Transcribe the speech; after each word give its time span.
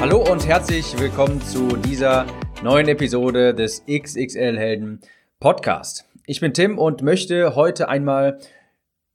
Hallo 0.00 0.24
und 0.30 0.46
herzlich 0.46 0.96
willkommen 1.00 1.40
zu 1.40 1.76
dieser 1.76 2.24
neuen 2.62 2.86
Episode 2.86 3.52
des 3.52 3.84
XXL 3.84 4.56
Helden 4.56 5.00
Podcast. 5.40 6.08
Ich 6.24 6.38
bin 6.38 6.54
Tim 6.54 6.78
und 6.78 7.02
möchte 7.02 7.56
heute 7.56 7.88
einmal 7.88 8.38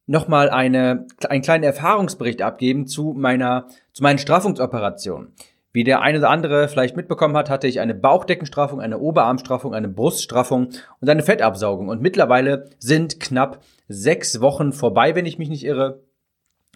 nochmal 0.08 0.50
eine, 0.50 1.08
einen 1.30 1.42
kleinen 1.42 1.64
Erfahrungsbericht 1.64 2.42
abgeben 2.42 2.86
zu 2.86 3.14
meiner, 3.16 3.70
zu 3.94 4.04
meinen 4.04 4.20
Straffungsoperationen. 4.20 5.34
Wie 5.72 5.86
der 5.86 6.02
eine 6.02 6.18
oder 6.18 6.30
andere 6.30 6.68
vielleicht 6.68 6.98
mitbekommen 6.98 7.38
hat, 7.38 7.50
hatte 7.50 7.68
ich 7.68 7.80
eine 7.80 7.96
Bauchdeckenstraffung, 7.96 8.82
eine 8.82 9.00
Oberarmstraffung, 9.00 9.74
eine 9.74 9.88
Bruststraffung 9.88 10.68
und 11.00 11.10
eine 11.10 11.24
Fettabsaugung. 11.24 11.88
Und 11.88 12.02
mittlerweile 12.02 12.70
sind 12.78 13.22
knapp 13.22 13.64
sechs 13.88 14.42
Wochen 14.42 14.74
vorbei, 14.74 15.16
wenn 15.16 15.26
ich 15.26 15.40
mich 15.40 15.50
nicht 15.50 15.64
irre. 15.64 16.02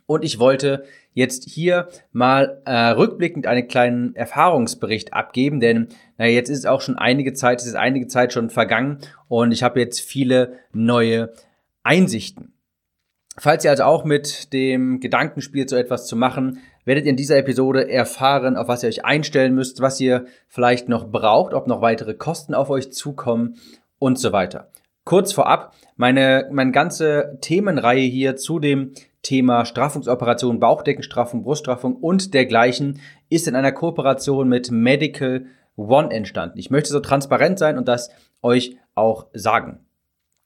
Und 0.08 0.24
ich 0.24 0.40
wollte 0.40 0.86
jetzt 1.14 1.48
hier 1.50 1.90
mal 2.12 2.62
äh, 2.66 2.72
rückblickend 2.72 3.46
einen 3.46 3.68
kleinen 3.68 4.16
Erfahrungsbericht 4.16 5.14
abgeben, 5.14 5.60
denn 5.60 5.90
naja, 6.18 6.32
jetzt 6.32 6.50
ist 6.50 6.66
auch 6.66 6.82
schon 6.82 6.98
einige 6.98 7.34
Zeit, 7.34 7.60
es 7.60 7.68
ist 7.68 7.76
einige 7.76 8.08
Zeit 8.08 8.34
schon 8.34 8.50
vergangen 8.50 9.00
und 9.28 9.52
ich 9.52 9.64
habe 9.64 9.80
jetzt 9.80 10.00
viele 10.00 10.54
neue 10.72 11.34
Einsichten. 11.84 12.54
Falls 13.38 13.66
ihr 13.66 13.72
also 13.72 13.84
auch 13.84 14.04
mit 14.04 14.52
dem 14.54 15.00
Gedanken 15.00 15.42
spielt, 15.42 15.70
so 15.70 15.76
etwas 15.76 16.08
zu 16.08 16.16
machen, 16.16 16.60
werdet 16.86 17.06
ihr 17.06 17.12
in 17.12 17.18
dieser 17.18 17.38
Episode 17.38 17.90
erfahren, 17.90 18.56
auf 18.56 18.68
was 18.68 18.82
ihr 18.82 18.90
euch 18.90 19.06
einstellen 19.06 19.54
müsst, 19.54 19.82
was 19.82 20.00
ihr 20.00 20.26
vielleicht 20.48 20.90
noch 20.90 21.12
braucht, 21.12 21.54
ob 21.54 21.68
noch 21.68 21.82
weitere 21.82 22.14
Kosten 22.14 22.56
auf 22.56 22.70
euch 22.70 22.92
zukommen 22.94 23.58
und 24.00 24.18
so 24.18 24.32
weiter. 24.32 24.72
Kurz 25.04 25.34
vorab, 25.34 25.74
meine, 25.96 26.48
meine 26.52 26.72
ganze 26.72 27.38
Themenreihe 27.42 28.08
hier 28.08 28.36
zu 28.36 28.60
dem 28.60 28.94
Thema 29.22 29.66
Straffungsoperation, 29.66 30.60
Bauchdeckenstraffung, 30.60 31.44
Bruststraffung 31.44 31.96
und 31.96 32.34
dergleichen 32.34 33.00
ist 33.30 33.48
in 33.48 33.56
einer 33.56 33.72
Kooperation 33.72 34.48
mit 34.48 34.72
Medical 34.72 35.46
One 35.76 36.12
entstanden. 36.12 36.58
Ich 36.58 36.70
möchte 36.70 36.90
so 36.90 37.00
transparent 37.00 37.60
sein 37.60 37.78
und 37.78 37.88
das 37.88 38.10
euch 38.42 38.78
auch 38.96 39.28
sagen. 39.34 39.80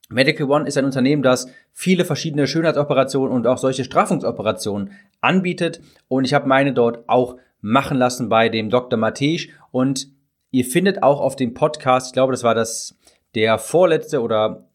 Medical 0.10 0.50
One 0.50 0.68
ist 0.68 0.78
ein 0.78 0.86
Unternehmen, 0.86 1.24
das 1.24 1.48
viele 1.72 2.06
verschiedene 2.06 2.48
Schönheitsoperationen 2.48 3.34
und 3.34 3.48
auch 3.48 3.58
solche 3.58 3.86
Straffungsoperationen 3.86 4.92
anbietet 5.22 5.82
und 6.08 6.26
ich 6.26 6.34
habe 6.34 6.48
meine 6.48 6.74
dort 6.74 7.08
auch 7.08 7.38
machen 7.62 7.98
lassen 7.98 8.28
bei 8.28 8.50
dem 8.50 8.70
Dr. 8.70 9.00
Matej 9.00 9.52
und 9.72 10.08
ihr 10.50 10.66
findet 10.66 11.02
auch 11.04 11.22
auf 11.22 11.36
dem 11.36 11.54
Podcast, 11.54 12.08
ich 12.08 12.14
glaube, 12.14 12.34
das 12.34 12.44
war 12.44 12.56
das 12.56 12.98
der 13.36 13.58
vorletzte 13.58 14.22
oder 14.22 14.68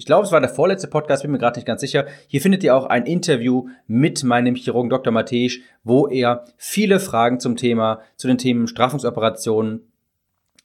ich 0.00 0.06
glaube, 0.06 0.24
es 0.24 0.32
war 0.32 0.40
der 0.40 0.48
vorletzte 0.48 0.88
Podcast, 0.88 1.24
bin 1.24 1.30
mir 1.30 1.36
gerade 1.36 1.58
nicht 1.58 1.66
ganz 1.66 1.82
sicher. 1.82 2.06
Hier 2.26 2.40
findet 2.40 2.64
ihr 2.64 2.74
auch 2.74 2.86
ein 2.86 3.04
Interview 3.04 3.68
mit 3.86 4.24
meinem 4.24 4.54
Chirurgen 4.54 4.88
Dr. 4.88 5.12
Matej, 5.12 5.60
wo 5.84 6.08
er 6.08 6.46
viele 6.56 7.00
Fragen 7.00 7.38
zum 7.38 7.56
Thema, 7.56 8.00
zu 8.16 8.26
den 8.26 8.38
Themen 8.38 8.66
Straffungsoperationen 8.66 9.92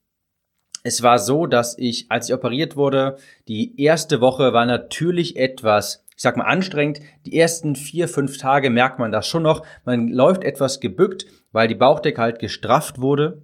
es 0.84 1.04
war 1.04 1.20
so, 1.20 1.46
dass 1.46 1.78
ich, 1.78 2.08
als 2.10 2.28
ich 2.28 2.36
operiert 2.36 2.76
wurde, 2.76 3.18
die 3.48 3.80
erste 3.80 4.20
Woche 4.20 4.52
war 4.54 4.66
natürlich 4.66 5.38
etwas 5.38 6.04
ich 6.22 6.24
sag 6.24 6.38
mal, 6.38 6.44
anstrengend. 6.44 7.00
Die 7.26 7.36
ersten 7.36 7.76
vier, 7.76 8.08
fünf 8.08 8.38
Tage 8.38 8.70
merkt 8.70 9.00
man 9.00 9.12
das 9.12 9.26
schon 9.26 9.42
noch. 9.42 9.66
Man 9.86 10.08
läuft 10.08 10.44
etwas 10.44 10.80
gebückt, 10.80 11.26
weil 11.52 11.68
die 11.68 11.74
Bauchdecke 11.74 12.22
halt 12.22 12.38
gestrafft 12.38 13.02
wurde. 13.02 13.42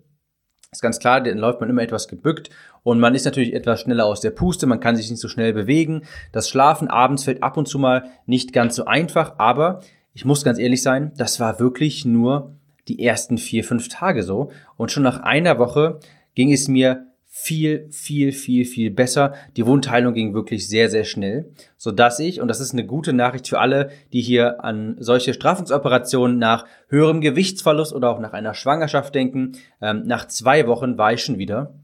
Ist 0.72 0.84
ganz 0.84 1.00
klar, 1.00 1.22
dann 1.22 1.40
läuft 1.40 1.60
man 1.60 1.72
immer 1.72 1.82
etwas 1.82 2.08
gebückt 2.08 2.52
und 2.84 3.00
man 3.00 3.16
ist 3.16 3.26
natürlich 3.26 3.56
etwas 3.56 3.82
schneller 3.82 4.06
aus 4.06 4.22
der 4.22 4.30
Puste, 4.30 4.68
man 4.68 4.80
kann 4.80 4.96
sich 4.96 5.10
nicht 5.10 5.20
so 5.20 5.28
schnell 5.28 5.54
bewegen. 5.54 6.04
Das 6.32 6.50
Schlafen 6.50 6.88
abends 6.88 7.24
fällt 7.24 7.42
ab 7.42 7.58
und 7.58 7.68
zu 7.68 7.80
mal 7.80 8.12
nicht 8.28 8.54
ganz 8.54 8.76
so 8.76 8.86
einfach, 8.86 9.40
aber 9.40 9.80
ich 10.14 10.24
muss 10.24 10.44
ganz 10.44 10.60
ehrlich 10.60 10.84
sein, 10.84 11.14
das 11.18 11.40
war 11.40 11.60
wirklich 11.60 12.06
nur 12.06 12.54
die 12.88 13.04
ersten 13.04 13.40
vier, 13.40 13.64
fünf 13.64 13.90
Tage 13.90 14.22
so. 14.22 14.52
Und 14.76 14.92
schon 14.92 15.02
nach 15.02 15.22
einer 15.22 15.58
Woche 15.58 16.00
ging 16.36 16.54
es 16.54 16.68
mir 16.68 17.07
viel, 17.40 17.88
viel, 17.92 18.32
viel, 18.32 18.66
viel 18.66 18.90
besser. 18.90 19.36
Die 19.56 19.68
Wundheilung 19.68 20.16
ging 20.16 20.34
wirklich 20.34 20.68
sehr, 20.68 20.90
sehr 20.90 21.04
schnell, 21.04 21.54
so 21.78 21.92
dass 21.92 22.20
ich, 22.20 22.42
und 22.42 22.48
das 22.48 22.60
ist 22.60 22.74
eine 22.74 22.86
gute 22.86 23.14
Nachricht 23.14 23.48
für 23.48 23.60
alle, 23.60 23.92
die 24.12 24.22
hier 24.22 24.66
an 24.66 24.96
solche 25.00 25.36
Straffungsoperationen 25.36 26.40
nach 26.40 26.66
höherem 26.90 27.22
Gewichtsverlust 27.22 27.94
oder 27.94 28.10
auch 28.10 28.20
nach 28.20 28.34
einer 28.34 28.56
Schwangerschaft 28.56 29.14
denken, 29.14 29.52
ähm, 29.82 30.04
nach 30.08 30.28
zwei 30.28 30.66
Wochen 30.68 30.98
war 30.98 31.14
ich 31.14 31.24
schon 31.24 31.38
wieder 31.38 31.76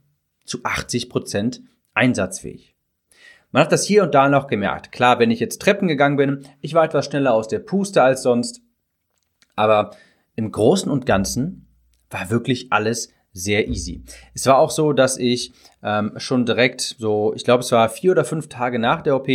zu 0.43 0.63
80 0.63 1.07
Prozent 1.07 1.61
einsatzfähig. 1.93 2.75
Man 3.51 3.61
hat 3.61 3.71
das 3.71 3.85
hier 3.85 4.03
und 4.03 4.15
da 4.15 4.29
noch 4.29 4.47
gemerkt. 4.47 4.91
Klar, 4.91 5.19
wenn 5.19 5.29
ich 5.29 5.39
jetzt 5.39 5.61
Treppen 5.61 5.87
gegangen 5.87 6.17
bin, 6.17 6.47
ich 6.61 6.73
war 6.73 6.83
etwas 6.83 7.05
schneller 7.05 7.33
aus 7.33 7.47
der 7.47 7.59
Puste 7.59 8.01
als 8.01 8.23
sonst, 8.23 8.61
aber 9.55 9.91
im 10.35 10.51
Großen 10.51 10.91
und 10.91 11.05
Ganzen 11.05 11.67
war 12.09 12.31
wirklich 12.31 12.73
alles 12.73 13.13
sehr 13.33 13.67
easy. 13.67 14.03
Es 14.33 14.45
war 14.45 14.57
auch 14.59 14.69
so, 14.69 14.93
dass 14.93 15.17
ich 15.17 15.51
ähm, 15.81 16.13
schon 16.17 16.45
direkt 16.45 16.81
so, 16.81 17.33
ich 17.35 17.43
glaube, 17.43 17.61
es 17.61 17.71
war 17.71 17.89
vier 17.89 18.11
oder 18.11 18.25
fünf 18.25 18.47
Tage 18.47 18.79
nach 18.79 19.01
der 19.01 19.15
OP, 19.15 19.27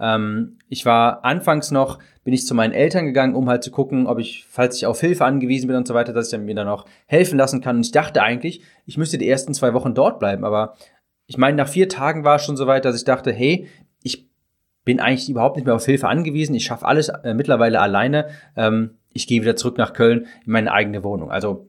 ähm, 0.00 0.58
ich 0.68 0.86
war 0.86 1.24
anfangs 1.24 1.70
noch, 1.70 1.98
bin 2.24 2.32
ich 2.32 2.46
zu 2.46 2.54
meinen 2.54 2.72
Eltern 2.72 3.04
gegangen, 3.04 3.34
um 3.34 3.48
halt 3.48 3.62
zu 3.62 3.70
gucken, 3.70 4.06
ob 4.06 4.18
ich, 4.18 4.46
falls 4.48 4.76
ich 4.76 4.86
auf 4.86 5.00
Hilfe 5.00 5.24
angewiesen 5.24 5.66
bin 5.66 5.76
und 5.76 5.86
so 5.86 5.94
weiter, 5.94 6.12
dass 6.12 6.26
ich 6.26 6.30
dann 6.30 6.44
mir 6.44 6.54
dann 6.54 6.66
noch 6.66 6.86
helfen 7.06 7.36
lassen 7.36 7.60
kann. 7.60 7.76
Und 7.76 7.86
ich 7.86 7.92
dachte 7.92 8.22
eigentlich, 8.22 8.62
ich 8.86 8.96
müsste 8.96 9.18
die 9.18 9.28
ersten 9.28 9.54
zwei 9.54 9.74
Wochen 9.74 9.94
dort 9.94 10.18
bleiben, 10.18 10.44
aber 10.44 10.76
ich 11.26 11.36
meine, 11.36 11.56
nach 11.56 11.68
vier 11.68 11.88
Tagen 11.88 12.24
war 12.24 12.36
es 12.36 12.44
schon 12.44 12.56
so 12.56 12.66
weit, 12.66 12.84
dass 12.84 12.96
ich 12.96 13.04
dachte, 13.04 13.32
hey, 13.32 13.68
ich 14.02 14.28
bin 14.84 15.00
eigentlich 15.00 15.28
überhaupt 15.28 15.56
nicht 15.56 15.64
mehr 15.64 15.74
auf 15.74 15.84
Hilfe 15.84 16.08
angewiesen. 16.08 16.54
Ich 16.54 16.64
schaffe 16.64 16.86
alles 16.86 17.08
äh, 17.08 17.34
mittlerweile 17.34 17.80
alleine. 17.80 18.28
Ähm, 18.56 18.98
ich 19.12 19.26
gehe 19.26 19.40
wieder 19.42 19.56
zurück 19.56 19.78
nach 19.78 19.92
Köln 19.92 20.26
in 20.44 20.52
meine 20.52 20.72
eigene 20.72 21.04
Wohnung. 21.04 21.30
Also, 21.30 21.68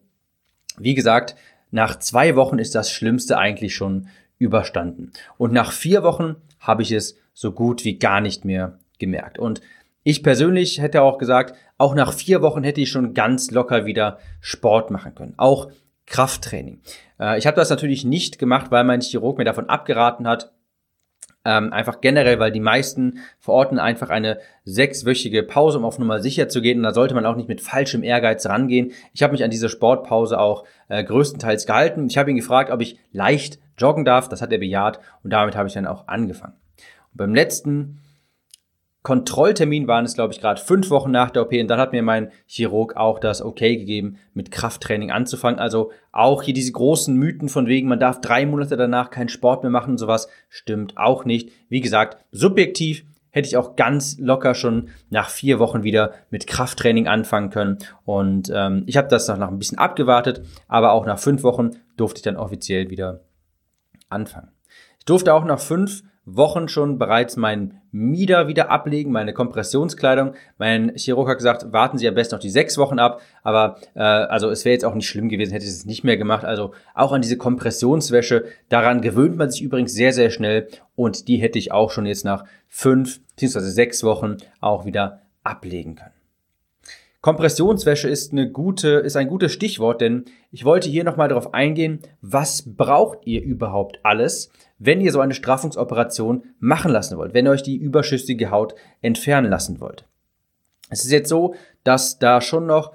wie 0.78 0.96
gesagt, 0.96 1.36
nach 1.74 1.98
zwei 1.98 2.36
Wochen 2.36 2.60
ist 2.60 2.76
das 2.76 2.92
Schlimmste 2.92 3.38
eigentlich 3.38 3.76
schon 3.76 4.08
überstanden. 4.38 5.12
Und 5.38 5.54
nach 5.54 5.72
vier 5.72 6.04
Wochen 6.04 6.36
habe 6.60 6.84
ich 6.84 6.92
es 6.92 7.18
so 7.34 7.52
gut 7.52 7.84
wie 7.84 7.98
gar 7.98 8.22
nicht 8.22 8.46
mehr 8.46 8.78
gemerkt. 9.00 9.40
Und 9.40 9.60
ich 10.04 10.22
persönlich 10.22 10.80
hätte 10.80 11.02
auch 11.02 11.18
gesagt, 11.18 11.56
auch 11.80 11.96
nach 11.96 12.14
vier 12.14 12.42
Wochen 12.44 12.64
hätte 12.64 12.82
ich 12.82 12.90
schon 12.90 13.16
ganz 13.16 13.50
locker 13.50 13.86
wieder 13.86 14.20
Sport 14.40 14.92
machen 14.92 15.16
können. 15.16 15.34
Auch 15.38 15.72
Krafttraining. 16.06 16.82
Äh, 17.20 17.40
ich 17.40 17.48
habe 17.48 17.56
das 17.56 17.72
natürlich 17.72 18.06
nicht 18.06 18.38
gemacht, 18.38 18.70
weil 18.70 18.84
mein 18.84 19.02
Chirurg 19.02 19.40
mir 19.40 19.46
davon 19.46 19.68
abgeraten 19.68 20.28
hat, 20.28 20.52
ähm, 21.46 21.74
einfach 21.74 22.02
generell, 22.02 22.40
weil 22.40 22.52
die 22.52 22.60
meisten 22.60 23.20
verorten 23.40 23.80
einfach 23.80 24.10
eine 24.10 24.40
sechswöchige 24.64 25.44
Pause, 25.44 25.78
um 25.78 25.86
auf 25.86 26.00
Nummer 26.00 26.20
sicher 26.20 26.48
zu 26.48 26.62
gehen. 26.62 26.78
Und 26.78 26.84
da 26.84 26.94
sollte 26.94 27.16
man 27.16 27.26
auch 27.26 27.36
nicht 27.36 27.50
mit 27.50 27.62
falschem 27.62 28.04
Ehrgeiz 28.04 28.46
rangehen. 28.46 28.92
Ich 29.14 29.24
habe 29.24 29.34
mich 29.34 29.44
an 29.44 29.52
diese 29.52 29.70
Sportpause 29.70 30.40
auch 30.40 30.64
äh, 30.88 31.04
größtenteils 31.04 31.66
gehalten. 31.66 32.08
Ich 32.08 32.18
habe 32.18 32.32
ihn 32.32 32.38
gefragt, 32.38 32.72
ob 32.72 32.82
ich 32.82 32.98
leicht 33.12 33.60
joggen 33.78 34.06
darf. 34.06 34.30
Das 34.30 34.42
hat 34.42 34.52
er 34.52 34.60
bejaht 34.60 35.00
und 35.24 35.32
damit 35.32 35.56
habe 35.56 35.68
ich 35.68 35.74
dann 35.74 35.88
auch 35.88 36.08
angefangen. 36.08 36.56
Und 37.12 37.18
beim 37.18 37.36
letzten 37.36 38.00
Kontrolltermin 39.04 39.88
waren 39.88 40.06
es, 40.06 40.16
glaube 40.16 40.34
ich, 40.34 40.40
gerade 40.40 40.62
fünf 40.62 40.90
Wochen 40.90 41.12
nach 41.12 41.30
der 41.30 41.44
OP 41.44 41.52
und 41.52 41.68
dann 41.68 41.80
hat 41.80 41.92
mir 41.92 42.02
mein 42.02 42.32
Chirurg 42.46 42.96
auch 42.96 43.20
das 43.20 43.42
Okay 43.42 43.76
gegeben, 43.76 44.18
mit 44.34 44.50
Krafttraining 44.50 45.12
anzufangen. 45.12 45.60
Also 45.60 45.92
auch 46.14 46.42
hier 46.42 46.54
diese 46.54 46.72
großen 46.72 47.16
Mythen 47.16 47.50
von 47.50 47.68
wegen, 47.68 47.90
man 47.90 48.00
darf 48.00 48.22
drei 48.22 48.46
Monate 48.46 48.78
danach 48.78 49.10
keinen 49.10 49.28
Sport 49.28 49.64
mehr 49.64 49.72
machen 49.72 49.92
und 49.92 49.98
sowas, 49.98 50.30
stimmt 50.48 50.98
auch 50.98 51.26
nicht. 51.26 51.52
Wie 51.68 51.82
gesagt, 51.82 52.18
subjektiv 52.32 53.04
hätte 53.30 53.48
ich 53.48 53.58
auch 53.58 53.76
ganz 53.76 54.18
locker 54.20 54.56
schon 54.56 54.90
nach 55.10 55.30
vier 55.30 55.60
Wochen 55.60 55.84
wieder 55.84 56.14
mit 56.30 56.48
Krafttraining 56.48 57.08
anfangen 57.08 57.50
können. 57.50 57.80
Und 58.06 58.52
ähm, 58.56 58.84
ich 58.86 58.96
habe 58.96 59.10
das 59.10 59.28
noch 59.28 59.50
ein 59.50 59.60
bisschen 59.60 59.80
abgewartet, 59.80 60.44
aber 60.70 60.94
auch 60.94 61.06
nach 61.06 61.20
fünf 61.20 61.44
Wochen 61.44 61.72
durfte 61.98 62.20
ich 62.20 62.24
dann 62.24 62.38
offiziell 62.38 62.90
wieder 62.90 63.26
anfangen. 64.08 64.52
Ich 65.00 65.06
durfte 65.06 65.34
auch 65.34 65.44
nach 65.44 65.60
fünf 65.60 66.04
Wochen 66.26 66.70
schon 66.70 66.98
bereits 66.98 67.36
mein 67.36 67.82
Mieder 67.92 68.48
wieder 68.48 68.72
ablegen, 68.72 69.12
meine 69.12 69.34
Kompressionskleidung. 69.34 70.34
Mein 70.58 70.94
Chirurg 70.96 71.28
hat 71.28 71.38
gesagt, 71.38 71.74
warten 71.74 71.98
Sie 71.98 72.08
am 72.08 72.16
besten 72.16 72.36
noch 72.36 72.42
die 72.42 72.50
sechs 72.50 72.78
Wochen 72.78 72.98
ab. 72.98 73.22
Aber 73.44 73.78
äh, 73.94 74.00
also 74.00 74.50
es 74.50 74.64
wäre 74.64 74.74
jetzt 74.74 74.86
auch 74.86 74.96
nicht 74.96 75.08
schlimm 75.08 75.30
gewesen, 75.30 75.52
hätte 75.52 75.66
ich 75.66 75.72
es 75.72 75.86
nicht 75.86 76.04
mehr 76.04 76.18
gemacht. 76.18 76.46
Also 76.46 76.74
auch 76.94 77.12
an 77.12 77.22
diese 77.22 77.38
Kompressionswäsche, 77.38 78.46
daran 78.70 79.02
gewöhnt 79.02 79.38
man 79.38 79.52
sich 79.52 79.62
übrigens 79.62 79.94
sehr, 79.94 80.14
sehr 80.14 80.30
schnell. 80.30 80.68
Und 80.96 81.28
die 81.28 81.38
hätte 81.38 81.60
ich 81.60 81.72
auch 81.72 81.92
schon 81.92 82.06
jetzt 82.06 82.24
nach 82.24 82.46
fünf 82.68 83.20
bzw. 83.36 83.60
sechs 83.60 84.04
Wochen 84.04 84.38
auch 84.62 84.86
wieder 84.86 85.22
ablegen 85.44 85.96
können. 85.96 86.13
Kompressionswäsche 87.24 88.10
ist 88.10 88.34
eine 88.34 88.52
gute, 88.52 88.90
ist 88.90 89.16
ein 89.16 89.30
gutes 89.30 89.54
Stichwort, 89.54 90.02
denn 90.02 90.26
ich 90.52 90.66
wollte 90.66 90.90
hier 90.90 91.06
nochmal 91.06 91.30
darauf 91.30 91.54
eingehen, 91.54 92.00
was 92.20 92.76
braucht 92.76 93.20
ihr 93.26 93.42
überhaupt 93.42 94.02
alles, 94.04 94.52
wenn 94.78 95.00
ihr 95.00 95.14
so 95.14 95.22
eine 95.22 95.34
Straffungsoperation 95.34 96.44
machen 96.60 96.92
lassen 96.92 97.18
wollt, 97.18 97.34
wenn 97.34 97.46
ihr 97.48 97.52
euch 97.52 97.64
die 97.64 97.78
überschüssige 97.78 98.52
Haut 98.52 98.76
entfernen 99.02 99.50
lassen 99.50 99.80
wollt. 99.80 100.06
Es 100.90 101.06
ist 101.06 101.12
jetzt 101.12 101.30
so, 101.30 101.56
dass 101.86 102.20
da 102.20 102.42
schon 102.42 102.66
noch 102.66 102.92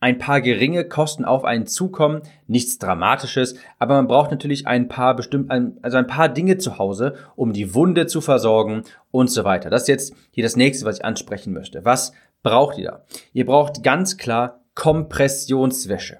ein 0.00 0.16
paar 0.16 0.40
geringe 0.40 0.86
Kosten 0.86 1.26
auf 1.26 1.44
einen 1.44 1.66
zukommen, 1.66 2.22
nichts 2.46 2.78
Dramatisches, 2.78 3.56
aber 3.78 3.96
man 3.96 4.08
braucht 4.08 4.30
natürlich 4.30 4.66
ein 4.66 4.88
paar 4.88 5.14
bestimmt, 5.16 5.50
also 5.50 5.98
ein 5.98 6.06
paar 6.06 6.30
Dinge 6.30 6.56
zu 6.56 6.78
Hause, 6.78 7.14
um 7.34 7.52
die 7.52 7.74
Wunde 7.74 8.06
zu 8.06 8.22
versorgen 8.22 8.84
und 9.10 9.30
so 9.30 9.44
weiter. 9.44 9.68
Das 9.68 9.82
ist 9.82 9.88
jetzt 9.88 10.14
hier 10.30 10.44
das 10.44 10.56
nächste, 10.56 10.86
was 10.86 10.98
ich 10.98 11.04
ansprechen 11.04 11.52
möchte. 11.52 11.84
Was 11.84 12.12
braucht 12.42 12.78
ihr 12.78 12.84
da? 12.84 13.04
Ihr 13.32 13.46
braucht 13.46 13.82
ganz 13.82 14.16
klar 14.16 14.64
Kompressionswäsche. 14.74 16.18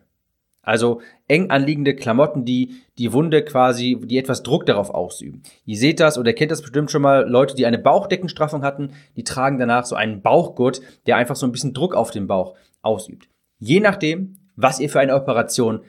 Also 0.63 1.01
eng 1.29 1.51
anliegende 1.51 1.95
Klamotten, 1.95 2.45
die 2.45 2.83
die 2.99 3.13
Wunde 3.13 3.45
quasi, 3.45 4.01
die 4.03 4.19
etwas 4.19 4.43
Druck 4.43 4.67
darauf 4.67 4.91
ausüben. 4.91 5.43
Ihr 5.65 5.79
seht 5.79 6.01
das 6.01 6.19
oder 6.19 6.33
kennt 6.33 6.51
das 6.51 6.61
bestimmt 6.61 6.91
schon 6.91 7.03
mal, 7.03 7.29
Leute, 7.29 7.55
die 7.55 7.67
eine 7.67 7.79
Bauchdeckenstraffung 7.79 8.65
hatten, 8.65 8.91
die 9.15 9.23
tragen 9.23 9.59
danach 9.59 9.87
so 9.87 9.95
einen 9.95 10.23
Bauchgurt, 10.23 10.81
der 11.07 11.17
einfach 11.17 11.37
so 11.37 11.47
ein 11.47 11.53
bisschen 11.53 11.73
Druck 11.73 11.95
auf 11.95 12.11
den 12.11 12.27
Bauch 12.27 12.57
ausübt. 12.83 13.29
Je 13.59 13.79
nachdem, 13.79 14.39
was 14.57 14.81
ihr 14.81 14.91
für 14.91 14.99
eine 14.99 15.15
Operation 15.15 15.83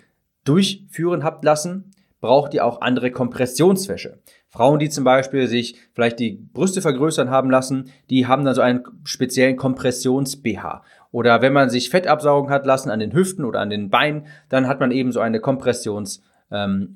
durchführen 0.44 1.24
habt 1.24 1.44
lassen, 1.44 1.92
braucht 2.22 2.54
ihr 2.54 2.64
auch 2.64 2.82
andere 2.82 3.10
Kompressionswäsche. 3.10 4.20
Frauen, 4.50 4.80
die 4.80 4.90
zum 4.90 5.04
Beispiel 5.04 5.48
sich 5.48 5.76
vielleicht 5.94 6.20
die 6.20 6.40
Brüste 6.54 6.82
vergrößern 6.82 7.30
haben 7.30 7.50
lassen, 7.50 7.92
die 8.10 8.28
haben 8.28 8.46
dann 8.46 8.56
so 8.56 8.62
einen 8.62 8.84
speziellen 9.04 9.58
Kompressions-BH. 9.58 10.84
Oder 11.12 11.42
wenn 11.42 11.54
man 11.54 11.70
sich 11.70 11.90
Fett 11.90 12.08
absaugen 12.08 12.50
hat 12.50 12.66
lassen 12.66 12.90
an 12.90 13.00
den 13.00 13.14
Hüften 13.14 13.46
oder 13.46 13.60
an 13.60 13.70
den 13.70 13.90
Beinen, 13.90 14.28
dann 14.50 14.68
hat 14.68 14.80
man 14.80 14.92
eben 14.92 15.12
so 15.12 15.20
eine 15.20 15.40
Kompressionshose 15.40 16.22
ähm, 16.52 16.96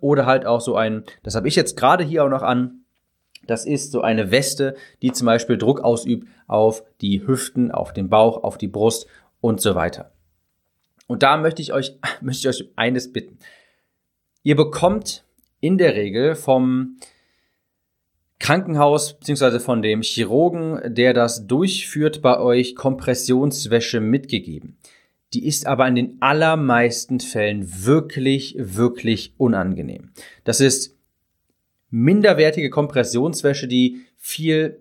oder 0.00 0.26
halt 0.26 0.46
auch 0.46 0.60
so 0.60 0.76
ein, 0.76 1.04
das 1.22 1.34
habe 1.34 1.48
ich 1.48 1.56
jetzt 1.56 1.76
gerade 1.76 2.04
hier 2.04 2.24
auch 2.24 2.28
noch 2.28 2.42
an, 2.42 2.82
das 3.46 3.64
ist 3.64 3.92
so 3.92 4.02
eine 4.02 4.30
Weste, 4.30 4.76
die 5.02 5.12
zum 5.12 5.26
Beispiel 5.26 5.56
Druck 5.56 5.80
ausübt 5.80 6.28
auf 6.46 6.84
die 7.00 7.26
Hüften, 7.26 7.70
auf 7.70 7.92
den 7.92 8.08
Bauch, 8.08 8.44
auf 8.44 8.58
die 8.58 8.68
Brust 8.68 9.06
und 9.40 9.60
so 9.60 9.74
weiter. 9.74 10.12
Und 11.06 11.22
da 11.22 11.38
möchte 11.38 11.62
ich 11.62 11.72
euch, 11.72 11.98
möchte 12.20 12.48
ich 12.48 12.54
euch 12.54 12.68
eines 12.76 13.12
bitten. 13.12 13.38
Ihr 14.42 14.54
bekommt 14.54 15.24
in 15.60 15.78
der 15.78 15.94
Regel 15.94 16.34
vom 16.34 16.98
Krankenhaus 18.38 19.18
bzw. 19.18 19.58
von 19.58 19.82
dem 19.82 20.02
Chirurgen, 20.02 20.94
der 20.94 21.12
das 21.12 21.46
durchführt, 21.46 22.22
bei 22.22 22.38
euch 22.38 22.76
Kompressionswäsche 22.76 24.00
mitgegeben. 24.00 24.78
Die 25.34 25.46
ist 25.46 25.66
aber 25.66 25.86
in 25.88 25.96
den 25.96 26.16
allermeisten 26.20 27.20
Fällen 27.20 27.84
wirklich, 27.84 28.54
wirklich 28.58 29.34
unangenehm. 29.36 30.12
Das 30.44 30.60
ist 30.60 30.96
minderwertige 31.90 32.70
Kompressionswäsche, 32.70 33.68
die 33.68 34.02
viel 34.16 34.78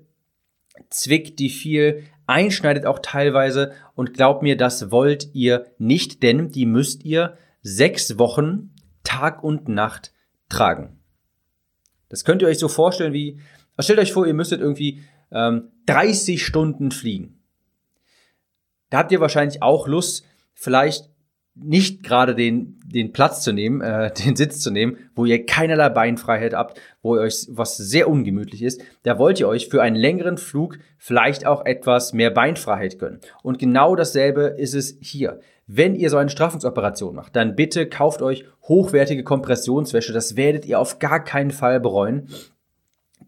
zwickt, 0.90 1.40
die 1.40 1.50
viel 1.50 2.04
einschneidet 2.28 2.86
auch 2.86 3.00
teilweise. 3.00 3.74
Und 3.96 4.14
glaubt 4.14 4.44
mir, 4.44 4.56
das 4.56 4.92
wollt 4.92 5.34
ihr 5.34 5.66
nicht, 5.78 6.24
denn 6.24 6.52
die 6.52 6.66
müsst 6.66 7.04
ihr 7.04 7.38
sechs 7.62 8.18
Wochen 8.18 8.74
Tag 9.04 9.44
und 9.44 9.68
Nacht 9.68 10.14
tragen. 10.50 11.00
Das 12.10 12.24
könnt 12.24 12.42
ihr 12.42 12.48
euch 12.48 12.60
so 12.60 12.68
vorstellen 12.68 13.14
wie, 13.14 13.40
stellt 13.80 14.00
euch 14.00 14.14
vor, 14.14 14.26
ihr 14.26 14.34
müsstet 14.34 14.62
irgendwie 14.62 15.04
ähm, 15.32 15.72
30 15.88 16.46
Stunden 16.46 16.92
fliegen. 16.92 17.42
Da 18.90 19.00
habt 19.00 19.12
ihr 19.12 19.20
wahrscheinlich 19.20 19.62
auch 19.62 19.88
Lust, 19.88 20.26
vielleicht 20.54 21.10
nicht 21.60 22.04
gerade 22.04 22.36
den, 22.36 22.80
den 22.86 23.12
Platz 23.12 23.44
zu 23.44 23.52
nehmen, 23.52 23.82
äh, 23.82 24.12
den 24.26 24.36
Sitz 24.36 24.60
zu 24.60 24.72
nehmen, 24.72 24.98
wo 25.16 25.26
ihr 25.26 25.46
keinerlei 25.46 25.90
Beinfreiheit 25.90 26.54
habt, 26.54 26.80
wo 27.02 27.16
ihr 27.16 27.22
euch 27.22 27.48
was 27.50 27.78
sehr 27.78 28.10
ungemütlich 28.10 28.62
ist, 28.62 28.82
da 29.04 29.18
wollt 29.18 29.40
ihr 29.40 29.48
euch 29.48 29.68
für 29.68 29.82
einen 29.82 29.96
längeren 29.96 30.38
Flug 30.38 30.80
vielleicht 30.98 31.46
auch 31.46 31.66
etwas 31.66 32.14
mehr 32.14 32.32
Beinfreiheit 32.32 33.00
gönnen. 33.00 33.20
Und 33.44 33.60
genau 33.60 33.96
dasselbe 33.96 34.56
ist 34.58 34.76
es 34.76 34.98
hier. 35.02 35.40
Wenn 35.68 35.96
ihr 35.96 36.10
so 36.10 36.16
eine 36.18 36.30
Straffungsoperation 36.30 37.14
macht, 37.14 37.36
dann 37.36 37.56
bitte 37.56 37.88
kauft 37.88 38.22
euch 38.22 38.46
hochwertige 38.64 39.24
Kompressionswäsche. 39.24 40.14
Das 40.14 40.38
werdet 40.38 40.66
ihr 40.66 40.80
auf 40.80 41.00
gar 41.00 41.22
keinen 41.24 41.52
Fall 41.52 41.82
bereuen, 41.82 42.30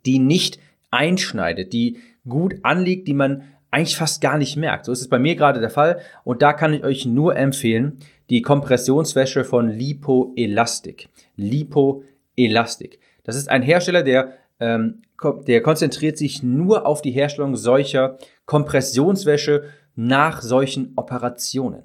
die 0.05 0.19
nicht 0.19 0.57
einschneidet, 0.89 1.73
die 1.73 1.97
gut 2.27 2.55
anliegt, 2.63 3.09
die 3.09 3.13
man 3.13 3.43
eigentlich 3.71 3.97
fast 3.97 4.21
gar 4.21 4.37
nicht 4.37 4.55
merkt. 4.55 4.85
So 4.85 4.93
ist 4.93 5.01
es 5.01 5.09
bei 5.09 5.19
mir 5.19 5.35
gerade 5.35 5.59
der 5.59 5.69
Fall 5.69 5.99
und 6.23 6.41
da 6.41 6.53
kann 6.53 6.73
ich 6.73 6.83
euch 6.83 7.05
nur 7.05 7.35
empfehlen, 7.35 7.99
die 8.29 8.41
Kompressionswäsche 8.41 9.43
von 9.43 9.69
Lipo 9.69 10.33
Elastic. 10.35 11.09
Lipo 11.35 12.03
Elastic. 12.37 12.99
Das 13.23 13.35
ist 13.35 13.49
ein 13.49 13.63
Hersteller, 13.63 14.01
der, 14.01 14.33
ähm, 14.59 15.01
der 15.45 15.61
konzentriert 15.61 16.17
sich 16.17 16.41
nur 16.41 16.85
auf 16.85 17.01
die 17.01 17.11
Herstellung 17.11 17.55
solcher 17.57 18.17
Kompressionswäsche 18.45 19.65
nach 19.95 20.41
solchen 20.41 20.93
Operationen. 20.95 21.83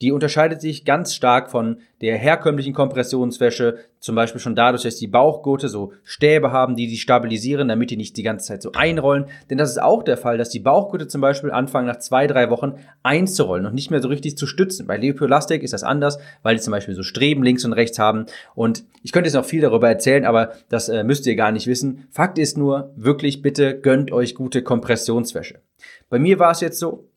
Die 0.00 0.12
unterscheidet 0.12 0.60
sich 0.62 0.84
ganz 0.84 1.14
stark 1.14 1.50
von 1.50 1.78
der 2.00 2.16
herkömmlichen 2.16 2.72
Kompressionswäsche, 2.72 3.76
zum 3.98 4.14
Beispiel 4.14 4.40
schon 4.40 4.56
dadurch, 4.56 4.84
dass 4.84 4.96
die 4.96 5.06
Bauchgurte 5.06 5.68
so 5.68 5.92
Stäbe 6.04 6.52
haben, 6.52 6.74
die 6.74 6.86
die 6.86 6.96
stabilisieren, 6.96 7.68
damit 7.68 7.90
die 7.90 7.98
nicht 7.98 8.16
die 8.16 8.22
ganze 8.22 8.46
Zeit 8.46 8.62
so 8.62 8.72
einrollen. 8.72 9.26
Denn 9.50 9.58
das 9.58 9.70
ist 9.70 9.82
auch 9.82 10.02
der 10.02 10.16
Fall, 10.16 10.38
dass 10.38 10.48
die 10.48 10.60
Bauchgurte 10.60 11.06
zum 11.06 11.20
Beispiel 11.20 11.50
anfangen, 11.50 11.86
nach 11.86 11.98
zwei, 11.98 12.26
drei 12.26 12.48
Wochen 12.48 12.76
einzurollen 13.02 13.66
und 13.66 13.74
nicht 13.74 13.90
mehr 13.90 14.00
so 14.00 14.08
richtig 14.08 14.38
zu 14.38 14.46
stützen. 14.46 14.86
Bei 14.86 14.96
Leopolastik 14.96 15.62
ist 15.62 15.74
das 15.74 15.82
anders, 15.82 16.18
weil 16.42 16.56
die 16.56 16.62
zum 16.62 16.70
Beispiel 16.70 16.94
so 16.94 17.02
Streben 17.02 17.42
links 17.42 17.66
und 17.66 17.74
rechts 17.74 17.98
haben. 17.98 18.24
Und 18.54 18.84
ich 19.02 19.12
könnte 19.12 19.28
jetzt 19.28 19.34
noch 19.34 19.44
viel 19.44 19.60
darüber 19.60 19.90
erzählen, 19.90 20.24
aber 20.24 20.52
das 20.70 20.88
äh, 20.88 21.04
müsst 21.04 21.26
ihr 21.26 21.36
gar 21.36 21.52
nicht 21.52 21.66
wissen. 21.66 22.06
Fakt 22.10 22.38
ist 22.38 22.56
nur, 22.56 22.94
wirklich 22.96 23.42
bitte 23.42 23.78
gönnt 23.78 24.12
euch 24.12 24.34
gute 24.34 24.62
Kompressionswäsche. 24.62 25.60
Bei 26.08 26.18
mir 26.18 26.38
war 26.38 26.52
es 26.52 26.60
jetzt 26.60 26.78
so, 26.78 27.09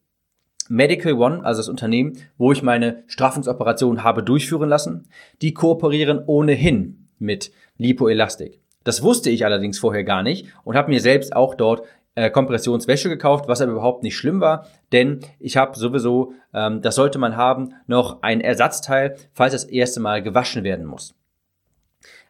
Medical 0.74 1.14
One, 1.14 1.46
also 1.46 1.60
das 1.60 1.70
Unternehmen, 1.70 2.18
wo 2.40 2.52
ich 2.52 2.64
meine 2.64 3.04
Straffungsoperation 3.06 4.04
habe 4.04 4.24
durchführen 4.24 4.70
lassen, 4.70 5.08
die 5.44 5.54
kooperieren 5.54 6.24
ohnehin 6.26 7.10
mit 7.20 7.52
Lipoelastik. 7.78 8.60
Das 8.84 9.04
wusste 9.04 9.30
ich 9.30 9.46
allerdings 9.46 9.78
vorher 9.78 10.04
gar 10.04 10.24
nicht 10.24 10.48
und 10.64 10.76
habe 10.76 10.90
mir 10.90 11.00
selbst 11.00 11.36
auch 11.36 11.54
dort 11.54 11.84
äh, 12.16 12.32
Kompressionswäsche 12.32 13.08
gekauft, 13.08 13.48
was 13.48 13.62
aber 13.62 13.74
überhaupt 13.74 14.02
nicht 14.02 14.18
schlimm 14.18 14.42
war, 14.42 14.66
denn 14.92 15.20
ich 15.40 15.58
habe 15.58 15.78
sowieso, 15.78 16.34
ähm, 16.56 16.82
das 16.82 16.96
sollte 16.96 17.20
man 17.20 17.38
haben, 17.38 17.76
noch 17.86 18.24
ein 18.24 18.42
Ersatzteil, 18.42 19.16
falls 19.32 19.54
das 19.54 19.66
erste 19.66 20.00
Mal 20.00 20.24
gewaschen 20.24 20.64
werden 20.64 20.88
muss. 20.88 21.14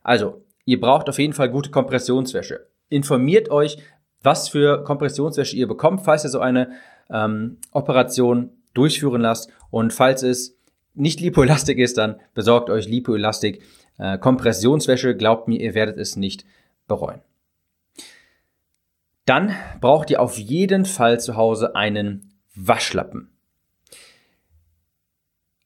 Also, 0.04 0.44
ihr 0.66 0.82
braucht 0.82 1.08
auf 1.08 1.18
jeden 1.18 1.34
Fall 1.34 1.50
gute 1.50 1.72
Kompressionswäsche. 1.72 2.68
Informiert 2.90 3.50
euch, 3.50 3.78
was 4.22 4.50
für 4.50 4.84
Kompressionswäsche 4.84 5.56
ihr 5.56 5.68
bekommt, 5.68 6.02
falls 6.02 6.26
ihr 6.26 6.30
so 6.30 6.40
eine 6.40 6.72
ähm, 7.14 7.60
Operation 7.72 8.50
durchführen 8.74 9.22
lasst. 9.22 9.50
Und 9.70 9.94
falls 9.94 10.24
es 10.24 10.58
nicht 10.94 11.22
Lipoelastik 11.22 11.78
ist, 11.78 11.98
dann 11.98 12.20
besorgt 12.34 12.70
euch 12.70 12.88
Lipoelastik 12.88 13.62
äh, 13.98 14.18
Kompressionswäsche. 14.18 15.16
Glaubt 15.16 15.48
mir, 15.48 15.62
ihr 15.62 15.76
werdet 15.76 15.98
es 15.98 16.16
nicht 16.18 16.46
bereuen. 16.88 17.22
Dann 19.26 19.56
braucht 19.80 20.10
ihr 20.10 20.22
auf 20.22 20.38
jeden 20.38 20.86
Fall 20.86 21.20
zu 21.20 21.38
Hause 21.38 21.76
einen 21.76 22.34
Waschlappen. 22.56 23.33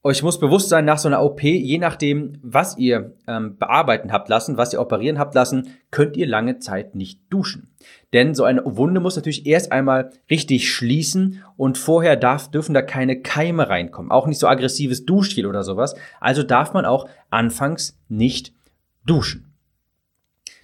Euch 0.03 0.23
muss 0.23 0.39
bewusst 0.39 0.69
sein, 0.69 0.85
nach 0.85 0.99
so 0.99 1.07
einer 1.09 1.21
OP, 1.21 1.41
je 1.43 1.77
nachdem, 1.79 2.37
was 2.41 2.77
ihr 2.77 3.15
ähm, 3.27 3.57
bearbeiten 3.57 4.11
habt 4.11 4.29
lassen, 4.29 4.55
was 4.55 4.71
ihr 4.71 4.79
operieren 4.79 5.19
habt 5.19 5.35
lassen, 5.35 5.75
könnt 5.91 6.15
ihr 6.15 6.27
lange 6.27 6.59
Zeit 6.59 6.95
nicht 6.95 7.21
duschen. 7.29 7.71
Denn 8.13 8.35
so 8.35 8.43
eine 8.43 8.61
Wunde 8.63 9.01
muss 9.01 9.15
natürlich 9.15 9.45
erst 9.45 9.71
einmal 9.71 10.11
richtig 10.29 10.71
schließen 10.71 11.43
und 11.57 11.77
vorher 11.77 12.15
darf, 12.15 12.49
dürfen 12.49 12.73
da 12.73 12.81
keine 12.81 13.21
Keime 13.21 13.69
reinkommen. 13.69 14.11
Auch 14.11 14.27
nicht 14.27 14.39
so 14.39 14.47
aggressives 14.47 15.05
Duschgel 15.05 15.45
oder 15.45 15.63
sowas. 15.63 15.95
Also 16.21 16.43
darf 16.43 16.73
man 16.73 16.85
auch 16.85 17.09
anfangs 17.29 17.99
nicht 18.07 18.53
duschen. 19.05 19.53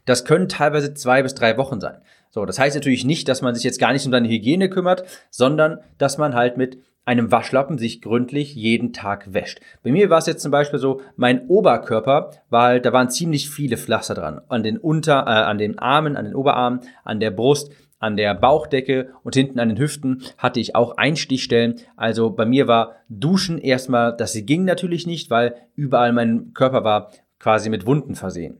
Das 0.05 0.25
können 0.25 0.47
teilweise 0.47 0.93
zwei 0.93 1.23
bis 1.23 1.33
drei 1.33 1.57
Wochen 1.57 1.81
sein. 1.81 1.97
So, 2.29 2.45
das 2.45 2.59
heißt 2.59 2.75
natürlich 2.75 3.05
nicht, 3.05 3.27
dass 3.29 3.41
man 3.41 3.55
sich 3.55 3.63
jetzt 3.63 3.79
gar 3.79 3.93
nicht 3.93 4.05
um 4.05 4.11
seine 4.11 4.27
Hygiene 4.27 4.69
kümmert, 4.69 5.03
sondern 5.29 5.79
dass 5.97 6.17
man 6.17 6.33
halt 6.33 6.57
mit 6.57 6.79
einem 7.05 7.31
Waschlappen 7.31 7.77
sich 7.77 8.01
gründlich 8.01 8.55
jeden 8.55 8.93
Tag 8.93 9.33
wäscht. 9.33 9.59
Bei 9.83 9.91
mir 9.91 10.09
war 10.09 10.19
es 10.19 10.25
jetzt 10.25 10.41
zum 10.41 10.51
Beispiel 10.51 10.79
so, 10.79 11.01
mein 11.15 11.47
Oberkörper 11.47 12.31
war 12.49 12.63
halt, 12.63 12.85
da 12.85 12.93
waren 12.93 13.09
ziemlich 13.09 13.49
viele 13.49 13.77
Pflaster 13.77 14.13
dran. 14.13 14.41
An 14.47 14.63
den 14.63 14.77
Unter, 14.77 15.23
äh, 15.27 15.43
an 15.43 15.57
den 15.57 15.79
Armen, 15.79 16.15
an 16.15 16.25
den 16.25 16.35
Oberarmen, 16.35 16.81
an 17.03 17.19
der 17.19 17.31
Brust, 17.31 17.71
an 17.99 18.17
der 18.17 18.33
Bauchdecke 18.35 19.13
und 19.23 19.33
hinten 19.35 19.59
an 19.59 19.69
den 19.69 19.77
Hüften 19.77 20.23
hatte 20.37 20.59
ich 20.59 20.75
auch 20.75 20.97
Einstichstellen. 20.97 21.75
Also 21.95 22.31
bei 22.31 22.45
mir 22.45 22.67
war 22.67 22.97
Duschen 23.07 23.57
erstmal, 23.57 24.15
das 24.15 24.37
ging 24.45 24.65
natürlich 24.65 25.07
nicht, 25.07 25.29
weil 25.29 25.55
überall 25.75 26.11
mein 26.11 26.53
Körper 26.53 26.83
war 26.83 27.11
quasi 27.39 27.69
mit 27.69 27.85
Wunden 27.85 28.15
versehen. 28.15 28.59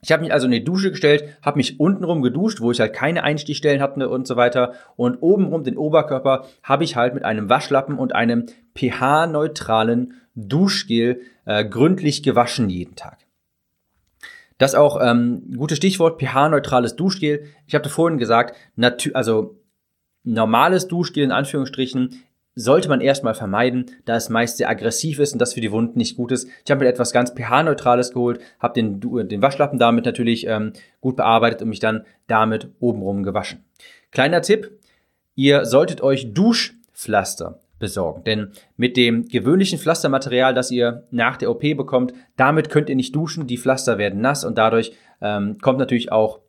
Ich 0.00 0.12
habe 0.12 0.22
mich 0.22 0.32
also 0.32 0.46
in 0.46 0.52
die 0.52 0.64
Dusche 0.64 0.90
gestellt, 0.90 1.36
habe 1.42 1.56
mich 1.56 1.80
untenrum 1.80 2.22
geduscht, 2.22 2.60
wo 2.60 2.70
ich 2.70 2.78
halt 2.78 2.92
keine 2.92 3.24
Einstichstellen 3.24 3.82
hatte 3.82 4.08
und 4.08 4.28
so 4.28 4.36
weiter. 4.36 4.74
Und 4.96 5.16
obenrum 5.20 5.64
den 5.64 5.76
Oberkörper 5.76 6.46
habe 6.62 6.84
ich 6.84 6.94
halt 6.94 7.14
mit 7.14 7.24
einem 7.24 7.48
Waschlappen 7.48 7.98
und 7.98 8.14
einem 8.14 8.46
pH-neutralen 8.76 10.14
Duschgel 10.36 11.22
äh, 11.46 11.64
gründlich 11.64 12.22
gewaschen 12.22 12.70
jeden 12.70 12.94
Tag. 12.94 13.18
Das 14.56 14.74
auch 14.74 15.00
ähm, 15.00 15.52
gutes 15.56 15.78
Stichwort 15.78 16.20
pH-neutrales 16.20 16.94
Duschgel. 16.94 17.44
Ich 17.66 17.74
habe 17.74 17.88
vorhin 17.88 18.18
gesagt, 18.18 18.56
also 19.14 19.56
normales 20.22 20.86
Duschgel 20.88 21.24
in 21.24 21.32
Anführungsstrichen 21.32 22.22
sollte 22.58 22.88
man 22.88 23.00
erstmal 23.00 23.34
vermeiden, 23.34 23.86
da 24.04 24.16
es 24.16 24.28
meist 24.28 24.56
sehr 24.56 24.68
aggressiv 24.68 25.20
ist 25.20 25.32
und 25.32 25.38
das 25.38 25.54
für 25.54 25.60
die 25.60 25.70
Wunden 25.70 25.96
nicht 25.96 26.16
gut 26.16 26.32
ist. 26.32 26.48
Ich 26.64 26.70
habe 26.70 26.84
mir 26.84 26.90
etwas 26.90 27.12
ganz 27.12 27.30
pH-Neutrales 27.30 28.12
geholt, 28.12 28.40
habe 28.58 28.74
den, 28.74 29.00
den 29.28 29.42
Waschlappen 29.42 29.78
damit 29.78 30.04
natürlich 30.04 30.46
ähm, 30.46 30.72
gut 31.00 31.16
bearbeitet 31.16 31.62
und 31.62 31.68
mich 31.68 31.78
dann 31.78 32.04
damit 32.26 32.68
obenrum 32.80 33.22
gewaschen. 33.22 33.64
Kleiner 34.10 34.42
Tipp, 34.42 34.72
ihr 35.36 35.66
solltet 35.66 36.00
euch 36.00 36.34
Duschpflaster 36.34 37.60
besorgen. 37.78 38.24
Denn 38.24 38.50
mit 38.76 38.96
dem 38.96 39.28
gewöhnlichen 39.28 39.78
Pflastermaterial, 39.78 40.52
das 40.52 40.72
ihr 40.72 41.04
nach 41.12 41.36
der 41.36 41.50
OP 41.50 41.60
bekommt, 41.60 42.12
damit 42.36 42.70
könnt 42.70 42.88
ihr 42.88 42.96
nicht 42.96 43.14
duschen, 43.14 43.46
die 43.46 43.58
Pflaster 43.58 43.98
werden 43.98 44.20
nass 44.20 44.44
und 44.44 44.58
dadurch 44.58 44.94
ähm, 45.20 45.58
kommt 45.60 45.78
natürlich 45.78 46.10
auch 46.10 46.40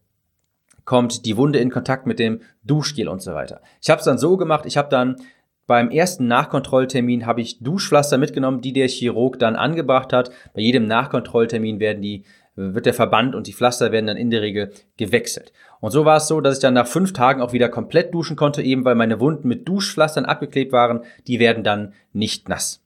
kommt 0.86 1.28
die 1.28 1.38
Wunde 1.38 1.60
in 1.60 1.70
Kontakt 1.70 2.08
mit 2.08 2.18
dem 2.18 2.42
Duschgel 2.64 3.08
und 3.08 3.22
so 3.22 3.36
weiter. 3.36 3.62
Ich 3.80 3.92
habe 3.92 4.00
es 4.00 4.06
dann 4.06 4.18
so 4.18 4.38
gemacht, 4.38 4.66
ich 4.66 4.76
habe 4.76 4.90
dann 4.90 5.18
beim 5.70 5.92
ersten 5.92 6.26
Nachkontrolltermin 6.26 7.28
habe 7.28 7.42
ich 7.42 7.60
Duschpflaster 7.60 8.18
mitgenommen, 8.18 8.60
die 8.60 8.74
der 8.74 8.88
Chirurg 8.88 9.38
dann 9.38 9.56
angebracht 9.56 10.12
hat. 10.14 10.32
Bei 10.56 10.62
jedem 10.62 10.88
Nachkontrolltermin 10.88 11.80
werden 11.80 12.02
die, 12.02 12.24
wird 12.56 12.88
der 12.88 12.96
Verband 12.96 13.36
und 13.36 13.46
die 13.46 13.54
Pflaster 13.54 13.92
werden 13.92 14.08
dann 14.08 14.18
in 14.18 14.32
der 14.32 14.42
Regel 14.42 14.72
gewechselt. 14.98 15.54
Und 15.80 15.92
so 15.92 16.06
war 16.06 16.18
es 16.18 16.28
so, 16.28 16.42
dass 16.42 16.56
ich 16.56 16.62
dann 16.62 16.74
nach 16.74 16.88
fünf 16.88 17.14
Tagen 17.14 17.44
auch 17.44 17.54
wieder 17.54 17.70
komplett 17.70 18.16
duschen 18.16 18.36
konnte, 18.36 18.64
eben 18.64 18.84
weil 18.84 18.96
meine 18.96 19.20
Wunden 19.20 19.48
mit 19.48 19.68
Duschpflastern 19.68 20.26
abgeklebt 20.26 20.72
waren. 20.72 21.02
Die 21.28 21.38
werden 21.40 21.64
dann 21.64 21.94
nicht 22.14 22.50
nass. 22.50 22.84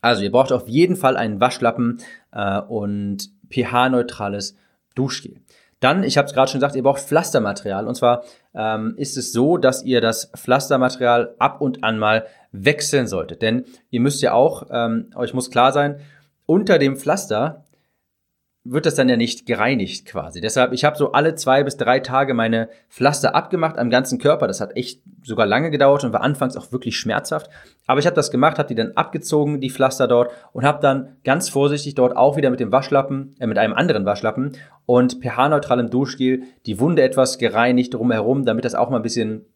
Also 0.00 0.22
ihr 0.22 0.30
braucht 0.30 0.52
auf 0.52 0.68
jeden 0.68 0.94
Fall 0.94 1.16
einen 1.16 1.40
Waschlappen 1.40 1.98
äh, 2.30 2.60
und 2.60 3.28
pH-neutrales 3.50 4.56
Duschgel. 4.94 5.40
Dann, 5.82 6.04
ich 6.04 6.16
habe 6.16 6.26
es 6.26 6.32
gerade 6.32 6.48
schon 6.48 6.60
gesagt, 6.60 6.76
ihr 6.76 6.82
braucht 6.84 7.00
Pflastermaterial. 7.00 7.88
Und 7.88 7.96
zwar 7.96 8.22
ähm, 8.54 8.94
ist 8.96 9.16
es 9.16 9.32
so, 9.32 9.56
dass 9.56 9.82
ihr 9.82 10.00
das 10.00 10.30
Pflastermaterial 10.36 11.34
ab 11.38 11.60
und 11.60 11.82
an 11.82 11.98
mal 11.98 12.26
wechseln 12.52 13.08
solltet. 13.08 13.42
Denn 13.42 13.64
ihr 13.90 14.00
müsst 14.00 14.22
ja 14.22 14.32
auch, 14.32 14.68
ähm, 14.70 15.10
euch 15.16 15.34
muss 15.34 15.50
klar 15.50 15.72
sein, 15.72 15.98
unter 16.46 16.78
dem 16.78 16.96
Pflaster 16.96 17.64
wird 18.64 18.86
das 18.86 18.94
dann 18.94 19.08
ja 19.08 19.16
nicht 19.16 19.44
gereinigt 19.46 20.06
quasi. 20.06 20.40
Deshalb, 20.40 20.72
ich 20.72 20.84
habe 20.84 20.96
so 20.96 21.12
alle 21.12 21.34
zwei 21.34 21.64
bis 21.64 21.76
drei 21.76 21.98
Tage 21.98 22.32
meine 22.32 22.68
Pflaster 22.88 23.34
abgemacht 23.34 23.76
am 23.76 23.90
ganzen 23.90 24.20
Körper. 24.20 24.46
Das 24.46 24.60
hat 24.60 24.76
echt 24.76 25.02
sogar 25.24 25.46
lange 25.46 25.70
gedauert 25.72 26.04
und 26.04 26.12
war 26.12 26.20
anfangs 26.20 26.56
auch 26.56 26.70
wirklich 26.70 26.96
schmerzhaft. 26.96 27.50
Aber 27.88 27.98
ich 27.98 28.06
habe 28.06 28.14
das 28.14 28.30
gemacht, 28.30 28.58
habe 28.58 28.68
die 28.68 28.76
dann 28.76 28.92
abgezogen, 28.92 29.60
die 29.60 29.70
Pflaster 29.70 30.06
dort, 30.06 30.30
und 30.52 30.64
habe 30.64 30.80
dann 30.80 31.16
ganz 31.24 31.48
vorsichtig 31.48 31.96
dort 31.96 32.16
auch 32.16 32.36
wieder 32.36 32.50
mit 32.50 32.60
dem 32.60 32.70
Waschlappen, 32.70 33.34
äh, 33.40 33.48
mit 33.48 33.58
einem 33.58 33.74
anderen 33.74 34.04
Waschlappen 34.04 34.52
und 34.86 35.20
pH-neutralem 35.20 35.90
Duschgel 35.90 36.44
die 36.66 36.78
Wunde 36.78 37.02
etwas 37.02 37.38
gereinigt 37.38 37.94
drumherum, 37.94 38.44
damit 38.44 38.64
das 38.64 38.76
auch 38.76 38.90
mal 38.90 38.98
ein 38.98 39.02
bisschen 39.02 39.46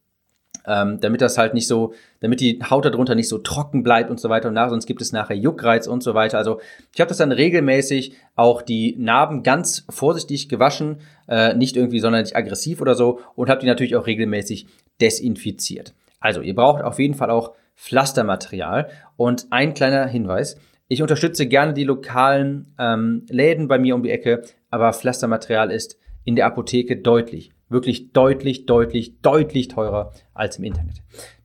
ähm, 0.66 0.98
damit 1.00 1.20
das 1.20 1.38
halt 1.38 1.54
nicht 1.54 1.68
so, 1.68 1.94
damit 2.20 2.40
die 2.40 2.60
Haut 2.68 2.84
darunter 2.84 3.14
nicht 3.14 3.28
so 3.28 3.38
trocken 3.38 3.82
bleibt 3.82 4.10
und 4.10 4.20
so 4.20 4.28
weiter 4.28 4.48
und 4.48 4.54
nach, 4.54 4.70
sonst 4.70 4.86
gibt 4.86 5.00
es 5.00 5.12
nachher 5.12 5.36
Juckreiz 5.36 5.86
und 5.86 6.02
so 6.02 6.14
weiter. 6.14 6.38
Also 6.38 6.60
ich 6.94 7.00
habe 7.00 7.08
das 7.08 7.18
dann 7.18 7.32
regelmäßig 7.32 8.14
auch 8.34 8.62
die 8.62 8.96
Narben 8.98 9.42
ganz 9.42 9.86
vorsichtig 9.88 10.48
gewaschen, 10.48 10.98
äh, 11.28 11.54
nicht 11.54 11.76
irgendwie 11.76 12.00
sonderlich 12.00 12.36
aggressiv 12.36 12.80
oder 12.80 12.94
so 12.94 13.20
und 13.34 13.48
habe 13.48 13.60
die 13.60 13.66
natürlich 13.66 13.96
auch 13.96 14.06
regelmäßig 14.06 14.66
desinfiziert. 15.00 15.94
Also 16.20 16.40
ihr 16.40 16.54
braucht 16.54 16.82
auf 16.82 16.98
jeden 16.98 17.14
Fall 17.14 17.30
auch 17.30 17.52
Pflastermaterial 17.76 18.88
und 19.16 19.46
ein 19.50 19.74
kleiner 19.74 20.06
Hinweis. 20.06 20.56
Ich 20.88 21.02
unterstütze 21.02 21.46
gerne 21.46 21.74
die 21.74 21.84
lokalen 21.84 22.74
ähm, 22.78 23.26
Läden 23.28 23.68
bei 23.68 23.78
mir 23.78 23.94
um 23.94 24.02
die 24.02 24.10
Ecke, 24.10 24.42
aber 24.70 24.92
Pflastermaterial 24.92 25.70
ist 25.70 25.98
in 26.24 26.36
der 26.36 26.46
Apotheke 26.46 26.96
deutlich, 26.96 27.52
wirklich 27.68 28.12
deutlich, 28.12 28.66
deutlich, 28.66 29.20
deutlich 29.20 29.68
teurer 29.68 30.12
als 30.34 30.58
im 30.58 30.64
Internet. 30.64 31.02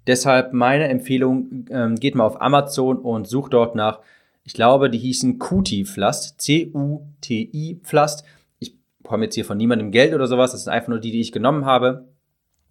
Deshalb 0.07 0.53
meine 0.53 0.87
Empfehlung, 0.87 1.65
ähm, 1.69 1.95
geht 1.95 2.15
mal 2.15 2.25
auf 2.25 2.41
Amazon 2.41 2.97
und 2.97 3.27
sucht 3.27 3.53
dort 3.53 3.75
nach, 3.75 3.99
ich 4.43 4.53
glaube, 4.53 4.89
die 4.89 4.97
hießen 4.97 5.37
Cuti 5.37 5.85
Pflast, 5.85 6.41
C-U-T-I 6.41 7.79
Pflast. 7.83 8.25
Ich 8.59 8.75
bekomme 9.01 9.25
jetzt 9.25 9.35
hier 9.35 9.45
von 9.45 9.57
niemandem 9.57 9.91
Geld 9.91 10.13
oder 10.13 10.27
sowas, 10.27 10.51
das 10.51 10.63
sind 10.63 10.73
einfach 10.73 10.89
nur 10.89 10.99
die, 10.99 11.11
die 11.11 11.21
ich 11.21 11.31
genommen 11.31 11.65
habe. 11.65 12.07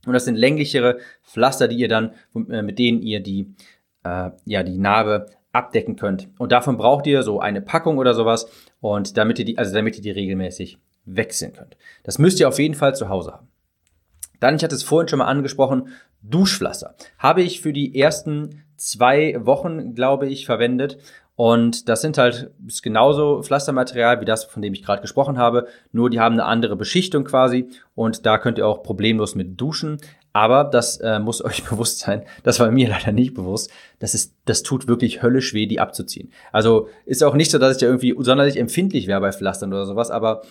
Und 0.07 0.15
das 0.15 0.25
sind 0.25 0.37
länglichere 0.37 0.99
Pflaster, 1.23 1.69
die 1.69 1.77
ihr 1.77 1.89
dann, 1.89 2.15
äh, 2.49 2.63
mit 2.63 2.79
denen 2.79 3.03
ihr 3.03 3.21
die, 3.21 3.55
äh, 4.03 4.31
ja, 4.45 4.63
die 4.63 4.79
Narbe 4.79 5.27
abdecken 5.53 5.97
könnt. 5.97 6.29
Und 6.39 6.53
davon 6.53 6.77
braucht 6.77 7.07
ihr 7.07 7.23
so 7.23 7.41
eine 7.41 7.61
Packung 7.61 7.99
oder 7.99 8.15
sowas 8.15 8.49
und 8.81 9.17
damit 9.17 9.39
ihr 9.39 9.45
die, 9.45 9.59
also 9.59 9.75
damit 9.75 9.97
ihr 9.97 10.03
die 10.03 10.11
regelmäßig 10.11 10.79
wechseln 11.17 11.53
könnt. 11.53 11.77
Das 12.03 12.19
müsst 12.19 12.41
ihr 12.41 12.49
auf 12.49 12.59
jeden 12.59 12.75
Fall 12.75 12.95
zu 12.95 13.09
Hause 13.09 13.33
haben. 13.33 13.49
Dann, 14.41 14.57
ich 14.57 14.65
hatte 14.65 14.75
es 14.75 14.83
vorhin 14.83 15.09
schon 15.09 15.19
mal 15.19 15.27
angesprochen, 15.27 15.89
Duschpflaster. 16.23 16.95
Habe 17.19 17.43
ich 17.43 17.61
für 17.61 17.73
die 17.73 17.99
ersten 17.99 18.65
zwei 18.77 19.37
Wochen, 19.39 19.95
glaube 19.95 20.27
ich, 20.27 20.47
verwendet. 20.47 20.99
Und 21.37 21.89
das 21.89 22.03
sind 22.03 22.19
halt 22.19 22.51
ist 22.67 22.83
genauso 22.83 23.43
Pflastermaterial 23.43 24.21
wie 24.21 24.27
das, 24.27 24.45
von 24.45 24.61
dem 24.61 24.75
ich 24.75 24.83
gerade 24.83 25.01
gesprochen 25.01 25.39
habe. 25.39 25.69
Nur 25.93 26.11
die 26.11 26.21
haben 26.21 26.35
eine 26.35 26.45
andere 26.45 26.77
Beschichtung 26.77 27.25
quasi. 27.25 27.71
Und 27.95 28.27
da 28.27 28.37
könnt 28.39 28.59
ihr 28.59 28.67
auch 28.67 28.83
problemlos 28.83 29.35
mit 29.35 29.59
duschen. 29.61 29.99
Aber 30.33 30.65
das 30.65 30.99
äh, 30.99 31.19
muss 31.19 31.45
euch 31.45 31.65
bewusst 31.65 32.01
sein, 32.01 32.23
das 32.43 32.61
war 32.61 32.71
mir 32.71 32.89
leider 32.89 33.13
nicht 33.13 33.35
bewusst, 33.35 33.71
das 33.99 34.15
ist, 34.15 34.35
das 34.45 34.63
tut 34.63 34.87
wirklich 34.87 35.23
höllisch 35.23 35.55
weh, 35.55 35.67
die 35.67 35.81
abzuziehen. 35.81 36.33
Also 36.53 36.89
ist 37.05 37.25
auch 37.25 37.35
nicht 37.35 37.51
so, 37.51 37.59
dass 37.59 37.77
ich 37.77 37.81
da 37.81 37.87
irgendwie 37.87 38.15
sonderlich 38.19 38.57
empfindlich 38.57 39.07
wäre 39.07 39.21
bei 39.21 39.33
Pflastern 39.33 39.73
oder 39.73 39.87
sowas, 39.87 40.11
aber 40.11 40.43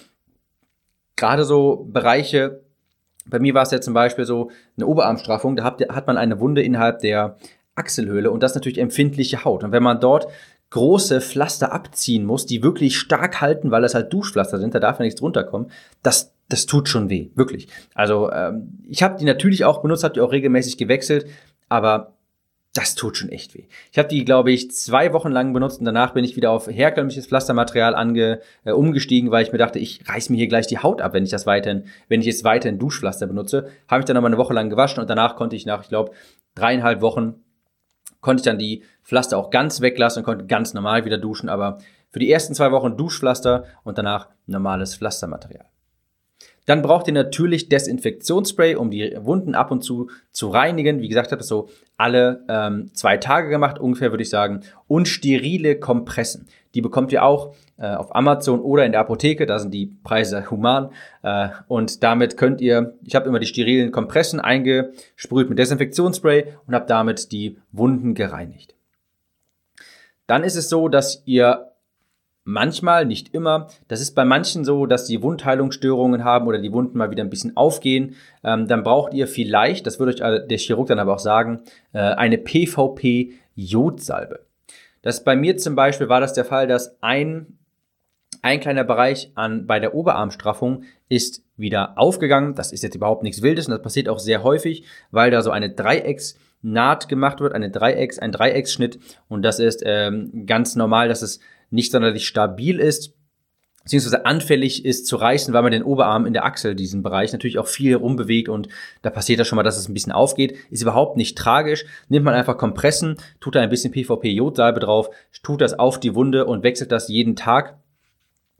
gerade 1.19 1.45
so 1.45 1.87
Bereiche, 1.91 2.61
bei 3.25 3.39
mir 3.39 3.53
war 3.53 3.63
es 3.63 3.71
ja 3.71 3.81
zum 3.81 3.93
Beispiel 3.93 4.25
so 4.25 4.49
eine 4.75 4.87
Oberarmstraffung, 4.87 5.55
da 5.55 5.63
hat, 5.63 6.07
man 6.07 6.17
eine 6.17 6.39
Wunde 6.39 6.63
innerhalb 6.63 6.99
der 6.99 7.37
Achselhöhle 7.75 8.31
und 8.31 8.41
das 8.41 8.51
ist 8.51 8.55
natürlich 8.55 8.79
empfindliche 8.79 9.43
Haut. 9.43 9.63
Und 9.63 9.71
wenn 9.71 9.83
man 9.83 9.99
dort 9.99 10.27
große 10.71 11.21
Pflaster 11.21 11.71
abziehen 11.71 12.25
muss, 12.25 12.45
die 12.45 12.63
wirklich 12.63 12.97
stark 12.97 13.41
halten, 13.41 13.71
weil 13.71 13.81
das 13.81 13.95
halt 13.95 14.13
Duschpflaster 14.13 14.59
sind, 14.59 14.75
da 14.75 14.79
darf 14.79 14.99
ja 14.99 15.05
nichts 15.05 15.19
drunter 15.19 15.43
kommen, 15.43 15.71
das, 16.03 16.33
das 16.47 16.65
tut 16.65 16.89
schon 16.89 17.09
weh, 17.09 17.29
wirklich. 17.35 17.67
Also 17.93 18.31
ähm, 18.31 18.79
ich 18.87 19.03
habe 19.03 19.17
die 19.17 19.25
natürlich 19.25 19.65
auch 19.65 19.81
benutzt, 19.81 20.03
habe 20.03 20.13
die 20.13 20.21
auch 20.21 20.31
regelmäßig 20.31 20.77
gewechselt, 20.77 21.25
aber 21.69 22.13
das 22.73 22.93
tut 22.93 23.17
schon 23.17 23.29
echt 23.29 23.55
weh. 23.55 23.67
Ich 23.91 23.97
habe 23.97 24.07
die, 24.07 24.23
glaube 24.23 24.51
ich, 24.51 24.71
zwei 24.71 25.11
Wochen 25.13 25.31
lang 25.31 25.53
benutzt 25.53 25.79
und 25.79 25.85
danach 25.85 26.13
bin 26.13 26.23
ich 26.23 26.35
wieder 26.35 26.51
auf 26.51 26.67
herkömmliches 26.67 27.25
Pflastermaterial 27.25 27.95
ange, 27.95 28.41
äh, 28.63 28.71
umgestiegen, 28.71 29.31
weil 29.31 29.43
ich 29.43 29.51
mir 29.51 29.57
dachte, 29.57 29.79
ich 29.79 30.07
reiß 30.07 30.29
mir 30.29 30.37
hier 30.37 30.47
gleich 30.47 30.67
die 30.67 30.77
Haut 30.77 31.01
ab, 31.01 31.13
wenn 31.13 31.23
ich 31.23 31.31
das 31.31 31.47
weiterhin, 31.47 31.85
wenn 32.09 32.21
ich 32.21 32.27
jetzt 32.27 32.43
weiterhin 32.43 32.77
Duschpflaster 32.77 33.25
benutze. 33.25 33.69
Habe 33.87 34.01
ich 34.01 34.05
dann 34.05 34.15
nochmal 34.15 34.29
eine 34.29 34.37
Woche 34.37 34.53
lang 34.53 34.69
gewaschen 34.69 35.01
und 35.01 35.09
danach 35.09 35.35
konnte 35.35 35.55
ich 35.55 35.65
nach, 35.65 35.81
ich 35.81 35.89
glaube, 35.89 36.11
dreieinhalb 36.53 37.01
Wochen 37.01 37.43
konnte 38.21 38.41
ich 38.41 38.45
dann 38.45 38.59
die 38.59 38.83
Pflaster 39.03 39.37
auch 39.37 39.49
ganz 39.49 39.81
weglassen 39.81 40.21
und 40.21 40.25
konnte 40.25 40.45
ganz 40.45 40.73
normal 40.73 41.05
wieder 41.05 41.17
duschen, 41.17 41.49
aber 41.49 41.79
für 42.11 42.19
die 42.19 42.31
ersten 42.31 42.53
zwei 42.53 42.71
Wochen 42.71 42.97
Duschpflaster 42.97 43.65
und 43.83 43.97
danach 43.97 44.29
normales 44.45 44.95
Pflastermaterial. 44.95 45.65
Dann 46.65 46.81
braucht 46.81 47.07
ihr 47.07 47.13
natürlich 47.13 47.69
Desinfektionsspray, 47.69 48.75
um 48.75 48.91
die 48.91 49.17
Wunden 49.21 49.55
ab 49.55 49.71
und 49.71 49.83
zu 49.83 50.09
zu 50.31 50.49
reinigen. 50.49 51.01
Wie 51.01 51.07
gesagt, 51.07 51.27
ich 51.27 51.31
habe 51.31 51.39
das 51.39 51.47
so 51.47 51.69
alle 51.97 52.45
ähm, 52.47 52.91
zwei 52.93 53.17
Tage 53.17 53.49
gemacht, 53.49 53.79
ungefähr 53.79 54.11
würde 54.11 54.23
ich 54.23 54.29
sagen. 54.29 54.61
Und 54.87 55.07
sterile 55.07 55.79
Kompressen. 55.79 56.47
Die 56.75 56.81
bekommt 56.81 57.11
ihr 57.11 57.23
auch 57.23 57.55
äh, 57.77 57.87
auf 57.87 58.15
Amazon 58.15 58.59
oder 58.59 58.85
in 58.85 58.91
der 58.91 59.01
Apotheke. 59.01 59.45
Da 59.45 59.59
sind 59.59 59.73
die 59.73 59.87
Preise 60.03 60.47
human. 60.51 60.91
Äh, 61.23 61.49
und 61.67 62.03
damit 62.03 62.37
könnt 62.37 62.61
ihr, 62.61 62.93
ich 63.03 63.15
habe 63.15 63.27
immer 63.27 63.39
die 63.39 63.47
sterilen 63.47 63.91
Kompressen 63.91 64.39
eingesprüht 64.39 65.49
mit 65.49 65.59
Desinfektionsspray 65.59 66.53
und 66.67 66.75
habe 66.75 66.85
damit 66.87 67.31
die 67.31 67.57
Wunden 67.71 68.13
gereinigt. 68.13 68.75
Dann 70.27 70.43
ist 70.43 70.55
es 70.55 70.69
so, 70.69 70.89
dass 70.89 71.23
ihr 71.25 71.68
Manchmal, 72.43 73.05
nicht 73.05 73.33
immer. 73.35 73.67
Das 73.87 74.01
ist 74.01 74.15
bei 74.15 74.25
manchen 74.25 74.65
so, 74.65 74.85
dass 74.85 75.05
die 75.05 75.21
Wundheilungsstörungen 75.21 76.23
haben 76.23 76.47
oder 76.47 76.57
die 76.57 76.73
Wunden 76.73 76.97
mal 76.97 77.11
wieder 77.11 77.23
ein 77.23 77.29
bisschen 77.29 77.55
aufgehen. 77.55 78.15
Ähm, 78.43 78.67
dann 78.67 78.83
braucht 78.83 79.13
ihr 79.13 79.27
vielleicht, 79.27 79.85
das 79.85 79.99
würde 79.99 80.13
euch 80.13 80.47
der 80.47 80.57
Chirurg 80.57 80.87
dann 80.87 80.99
aber 80.99 81.13
auch 81.13 81.19
sagen, 81.19 81.61
äh, 81.93 81.99
eine 81.99 82.37
PVP-Jodsalbe. 82.37 84.39
Das 85.01 85.23
bei 85.23 85.35
mir 85.35 85.57
zum 85.57 85.75
Beispiel 85.75 86.09
war 86.09 86.21
das 86.21 86.33
der 86.33 86.45
Fall, 86.45 86.67
dass 86.67 86.97
ein, 87.01 87.59
ein 88.41 88.59
kleiner 88.59 88.83
Bereich 88.83 89.31
an, 89.35 89.67
bei 89.67 89.79
der 89.79 89.93
Oberarmstraffung 89.93 90.83
ist 91.07 91.43
wieder 91.55 91.97
aufgegangen. 91.97 92.55
Das 92.55 92.71
ist 92.71 92.83
jetzt 92.83 92.95
überhaupt 92.95 93.23
nichts 93.23 93.41
Wildes 93.41 93.67
und 93.67 93.73
das 93.73 93.81
passiert 93.81 94.09
auch 94.09 94.19
sehr 94.19 94.43
häufig, 94.43 94.85
weil 95.11 95.29
da 95.29 95.41
so 95.41 95.51
eine 95.51 95.69
Dreiecks- 95.69 96.37
Naht 96.61 97.07
gemacht 97.07 97.39
wird, 97.39 97.53
eine 97.53 97.71
Dreiecks, 97.71 98.19
ein 98.19 98.33
Dreiecksschnitt 98.33 98.99
und 99.29 99.43
das 99.43 99.59
ist 99.59 99.81
ähm, 99.85 100.45
ganz 100.45 100.75
normal, 100.75 101.07
dass 101.07 101.21
es 101.21 101.39
nicht 101.69 101.91
sonderlich 101.91 102.27
stabil 102.27 102.79
ist, 102.79 103.13
beziehungsweise 103.83 104.25
anfällig 104.25 104.85
ist 104.85 105.07
zu 105.07 105.15
reißen, 105.15 105.53
weil 105.53 105.63
man 105.63 105.71
den 105.71 105.83
Oberarm 105.83 106.25
in 106.25 106.33
der 106.33 106.45
Achsel, 106.45 106.75
diesen 106.75 107.01
Bereich, 107.01 107.31
natürlich 107.31 107.57
auch 107.57 107.67
viel 107.67 107.95
rumbewegt 107.95 108.49
und 108.49 108.67
da 109.01 109.09
passiert 109.09 109.39
das 109.39 109.47
schon 109.47 109.55
mal, 109.55 109.63
dass 109.63 109.77
es 109.77 109.89
ein 109.89 109.93
bisschen 109.93 110.11
aufgeht. 110.11 110.57
Ist 110.69 110.81
überhaupt 110.81 111.17
nicht 111.17 111.37
tragisch. 111.37 111.85
Nimmt 112.07 112.25
man 112.25 112.35
einfach 112.35 112.57
Kompressen, 112.57 113.17
tut 113.39 113.55
da 113.55 113.61
ein 113.61 113.69
bisschen 113.69 113.91
PVP-Jodsalbe 113.91 114.79
drauf, 114.79 115.09
tut 115.43 115.61
das 115.61 115.77
auf 115.77 115.99
die 115.99 116.13
Wunde 116.13 116.45
und 116.45 116.63
wechselt 116.63 116.91
das 116.91 117.07
jeden 117.07 117.35
Tag 117.35 117.79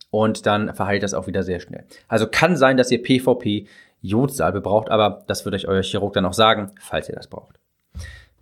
und 0.09 0.45
dann 0.45 0.73
verheilt 0.73 1.03
das 1.03 1.13
auch 1.13 1.27
wieder 1.27 1.43
sehr 1.43 1.59
schnell. 1.59 1.85
Also 2.07 2.25
kann 2.25 2.55
sein, 2.57 2.77
dass 2.77 2.91
ihr 2.91 3.03
PVP-Jodsalbe 3.03 4.61
braucht, 4.61 4.89
aber 4.89 5.23
das 5.27 5.45
wird 5.45 5.53
euch 5.53 5.67
euer 5.67 5.83
Chirurg 5.83 6.13
dann 6.13 6.25
auch 6.25 6.33
sagen, 6.33 6.71
falls 6.79 7.09
ihr 7.09 7.15
das 7.15 7.27
braucht 7.27 7.59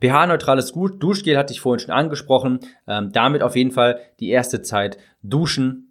pH-neutrales 0.02 0.74
Duschgel 1.00 1.38
hatte 1.38 1.54
ich 1.54 1.62
vorhin 1.62 1.80
schon 1.80 1.96
angesprochen. 1.96 2.60
Ähm, 2.88 3.12
damit 3.12 3.42
auf 3.44 3.56
jeden 3.56 3.72
Fall 3.72 4.00
die 4.20 4.30
erste 4.30 4.62
Zeit 4.62 4.98
duschen. 5.24 5.84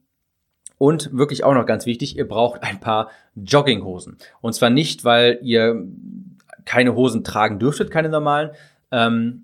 Und 0.79 1.17
wirklich 1.17 1.43
auch 1.43 1.55
noch 1.55 1.65
ganz 1.65 1.87
wichtig, 1.87 2.19
ihr 2.19 2.29
braucht 2.29 2.63
ein 2.63 2.81
paar 2.81 3.11
Jogginghosen. 3.35 4.19
Und 4.43 4.55
zwar 4.55 4.69
nicht, 4.69 5.05
weil 5.05 5.39
ihr 5.43 5.87
keine 6.67 6.95
Hosen 6.95 7.25
tragen 7.25 7.59
dürftet, 7.59 7.91
keine 7.91 8.11
normalen. 8.11 8.51
Ähm, 8.91 9.43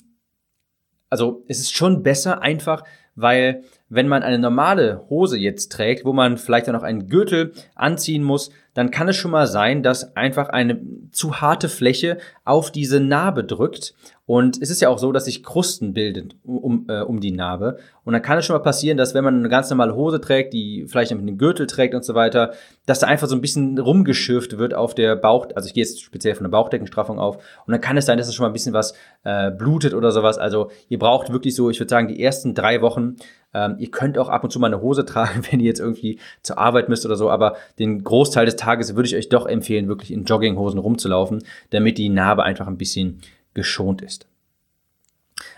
also 1.08 1.44
es 1.48 1.60
ist 1.60 1.72
schon 1.72 2.02
besser 2.02 2.42
einfach, 2.42 2.84
weil 3.14 3.64
wenn 3.94 4.08
man 4.08 4.22
eine 4.22 4.38
normale 4.38 5.04
Hose 5.10 5.38
jetzt 5.38 5.70
trägt, 5.70 6.06
wo 6.06 6.14
man 6.14 6.38
vielleicht 6.38 6.68
auch 6.68 6.72
noch 6.72 6.82
einen 6.82 7.08
Gürtel 7.08 7.52
anziehen 7.74 8.22
muss, 8.22 8.50
dann 8.74 8.90
kann 8.90 9.08
es 9.08 9.16
schon 9.16 9.30
mal 9.30 9.46
sein, 9.46 9.82
dass 9.82 10.16
einfach 10.16 10.48
eine 10.48 10.80
zu 11.10 11.42
harte 11.42 11.68
Fläche 11.68 12.16
auf 12.44 12.72
diese 12.72 13.00
Narbe 13.00 13.44
drückt. 13.44 13.94
Und 14.24 14.62
es 14.62 14.70
ist 14.70 14.80
ja 14.80 14.88
auch 14.88 14.98
so, 14.98 15.12
dass 15.12 15.26
sich 15.26 15.42
Krusten 15.42 15.92
bilden 15.92 16.32
um, 16.44 16.86
äh, 16.88 17.00
um 17.00 17.20
die 17.20 17.32
Narbe. 17.32 17.76
Und 18.04 18.14
dann 18.14 18.22
kann 18.22 18.38
es 18.38 18.46
schon 18.46 18.56
mal 18.56 18.62
passieren, 18.62 18.96
dass 18.96 19.12
wenn 19.12 19.24
man 19.24 19.40
eine 19.40 19.50
ganz 19.50 19.68
normale 19.68 19.94
Hose 19.94 20.22
trägt, 20.22 20.54
die 20.54 20.86
vielleicht 20.88 21.10
mit 21.10 21.20
einem 21.20 21.36
Gürtel 21.36 21.66
trägt 21.66 21.94
und 21.94 22.02
so 22.04 22.14
weiter, 22.14 22.52
dass 22.86 23.00
da 23.00 23.08
einfach 23.08 23.28
so 23.28 23.34
ein 23.34 23.42
bisschen 23.42 23.78
rumgeschürft 23.78 24.56
wird 24.56 24.72
auf 24.72 24.94
der 24.94 25.16
Bauch, 25.16 25.48
also 25.54 25.66
ich 25.66 25.74
gehe 25.74 25.84
jetzt 25.84 26.00
speziell 26.00 26.34
von 26.34 26.44
der 26.44 26.50
Bauchdeckenstraffung 26.50 27.18
auf. 27.18 27.36
Und 27.66 27.72
dann 27.72 27.80
kann 27.82 27.98
es 27.98 28.06
sein, 28.06 28.16
dass 28.16 28.28
es 28.28 28.34
schon 28.34 28.44
mal 28.44 28.50
ein 28.50 28.54
bisschen 28.54 28.72
was 28.72 28.94
äh, 29.24 29.50
blutet 29.50 29.92
oder 29.92 30.12
sowas. 30.12 30.38
Also 30.38 30.70
ihr 30.88 30.98
braucht 30.98 31.30
wirklich 31.30 31.54
so, 31.54 31.68
ich 31.68 31.78
würde 31.78 31.90
sagen, 31.90 32.08
die 32.08 32.22
ersten 32.22 32.54
drei 32.54 32.80
Wochen 32.80 33.16
ähm, 33.54 33.76
ihr 33.78 33.90
könnt 33.90 34.18
auch 34.18 34.28
ab 34.28 34.44
und 34.44 34.50
zu 34.50 34.58
mal 34.58 34.68
eine 34.68 34.80
Hose 34.80 35.04
tragen, 35.06 35.42
wenn 35.50 35.60
ihr 35.60 35.66
jetzt 35.66 35.80
irgendwie 35.80 36.18
zur 36.42 36.58
Arbeit 36.58 36.88
müsst 36.88 37.06
oder 37.06 37.16
so, 37.16 37.30
aber 37.30 37.56
den 37.78 38.02
Großteil 38.04 38.46
des 38.46 38.56
Tages 38.56 38.94
würde 38.94 39.08
ich 39.08 39.16
euch 39.16 39.28
doch 39.28 39.46
empfehlen, 39.46 39.88
wirklich 39.88 40.12
in 40.12 40.24
Jogginghosen 40.24 40.78
rumzulaufen, 40.78 41.42
damit 41.70 41.98
die 41.98 42.08
Narbe 42.08 42.42
einfach 42.42 42.66
ein 42.66 42.78
bisschen 42.78 43.20
geschont 43.54 44.02
ist. 44.02 44.26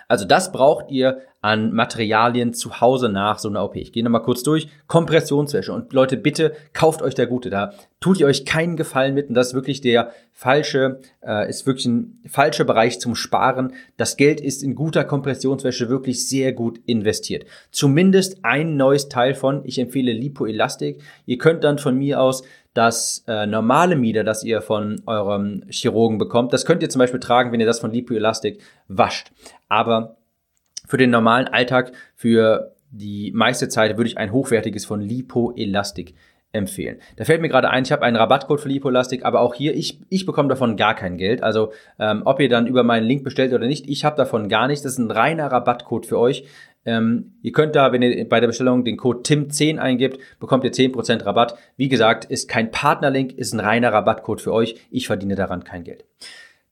Also 0.08 0.24
das 0.24 0.52
braucht 0.52 0.90
ihr 0.90 1.22
an 1.44 1.74
Materialien 1.74 2.54
zu 2.54 2.80
Hause 2.80 3.10
nach 3.10 3.38
so 3.38 3.50
einer 3.50 3.62
OP. 3.62 3.76
Ich 3.76 3.92
gehe 3.92 4.02
nochmal 4.02 4.22
kurz 4.22 4.42
durch. 4.42 4.68
Kompressionswäsche. 4.86 5.74
Und 5.74 5.92
Leute, 5.92 6.16
bitte 6.16 6.54
kauft 6.72 7.02
euch 7.02 7.14
der 7.14 7.26
Gute. 7.26 7.50
Da 7.50 7.74
tut 8.00 8.18
ihr 8.18 8.26
euch 8.26 8.46
keinen 8.46 8.76
Gefallen 8.76 9.14
mit. 9.14 9.28
Und 9.28 9.34
das 9.34 9.48
ist 9.48 9.54
wirklich 9.54 9.82
der 9.82 10.10
falsche, 10.32 11.00
äh, 11.22 11.48
ist 11.50 11.66
wirklich 11.66 11.84
ein 11.84 12.18
falscher 12.26 12.64
Bereich 12.64 12.98
zum 12.98 13.14
Sparen. 13.14 13.74
Das 13.98 14.16
Geld 14.16 14.40
ist 14.40 14.62
in 14.62 14.74
guter 14.74 15.04
Kompressionswäsche 15.04 15.90
wirklich 15.90 16.26
sehr 16.26 16.54
gut 16.54 16.80
investiert. 16.86 17.44
Zumindest 17.70 18.38
ein 18.42 18.76
neues 18.78 19.10
Teil 19.10 19.34
von. 19.34 19.66
Ich 19.66 19.78
empfehle 19.78 20.12
Lipoelastik. 20.12 21.02
Ihr 21.26 21.36
könnt 21.36 21.62
dann 21.62 21.76
von 21.76 21.98
mir 21.98 22.22
aus 22.22 22.42
das 22.74 23.22
äh, 23.28 23.46
normale 23.46 23.94
Mieder, 23.94 24.24
das 24.24 24.42
ihr 24.42 24.60
von 24.60 25.00
eurem 25.06 25.62
Chirurgen 25.68 26.18
bekommt, 26.18 26.52
das 26.52 26.66
könnt 26.66 26.82
ihr 26.82 26.90
zum 26.90 26.98
Beispiel 26.98 27.20
tragen, 27.20 27.52
wenn 27.52 27.60
ihr 27.60 27.66
das 27.66 27.78
von 27.78 27.92
Lipoelastik 27.92 28.60
wascht. 28.88 29.30
Aber 29.74 30.18
für 30.86 30.98
den 30.98 31.10
normalen 31.10 31.48
Alltag, 31.48 31.90
für 32.14 32.76
die 32.92 33.32
meiste 33.34 33.68
Zeit 33.68 33.96
würde 33.96 34.08
ich 34.08 34.18
ein 34.18 34.30
hochwertiges 34.30 34.84
von 34.84 35.00
Lipoelastik 35.00 36.14
empfehlen. 36.52 36.98
Da 37.16 37.24
fällt 37.24 37.40
mir 37.40 37.48
gerade 37.48 37.70
ein, 37.70 37.82
ich 37.82 37.90
habe 37.90 38.02
einen 38.02 38.16
Rabattcode 38.16 38.60
für 38.60 38.68
Lipoelastik, 38.68 39.24
aber 39.24 39.40
auch 39.40 39.54
hier, 39.54 39.74
ich, 39.74 39.98
ich 40.10 40.26
bekomme 40.26 40.48
davon 40.48 40.76
gar 40.76 40.94
kein 40.94 41.16
Geld. 41.16 41.42
Also 41.42 41.72
ähm, 41.98 42.22
ob 42.24 42.38
ihr 42.38 42.48
dann 42.48 42.68
über 42.68 42.84
meinen 42.84 43.04
Link 43.04 43.24
bestellt 43.24 43.52
oder 43.52 43.66
nicht, 43.66 43.88
ich 43.88 44.04
habe 44.04 44.16
davon 44.16 44.48
gar 44.48 44.68
nichts. 44.68 44.84
Das 44.84 44.92
ist 44.92 44.98
ein 44.98 45.10
reiner 45.10 45.50
Rabattcode 45.50 46.06
für 46.06 46.20
euch. 46.20 46.44
Ähm, 46.86 47.32
ihr 47.42 47.50
könnt 47.50 47.74
da, 47.74 47.90
wenn 47.90 48.02
ihr 48.02 48.28
bei 48.28 48.38
der 48.38 48.46
Bestellung 48.46 48.84
den 48.84 48.96
Code 48.96 49.22
TIM10 49.22 49.78
eingibt, 49.78 50.20
bekommt 50.38 50.62
ihr 50.62 50.70
10% 50.70 51.26
Rabatt. 51.26 51.56
Wie 51.76 51.88
gesagt, 51.88 52.26
ist 52.26 52.48
kein 52.48 52.70
Partnerlink, 52.70 53.32
ist 53.32 53.52
ein 53.52 53.58
reiner 53.58 53.92
Rabattcode 53.92 54.40
für 54.40 54.52
euch. 54.52 54.76
Ich 54.92 55.08
verdiene 55.08 55.34
daran 55.34 55.64
kein 55.64 55.82
Geld. 55.82 56.04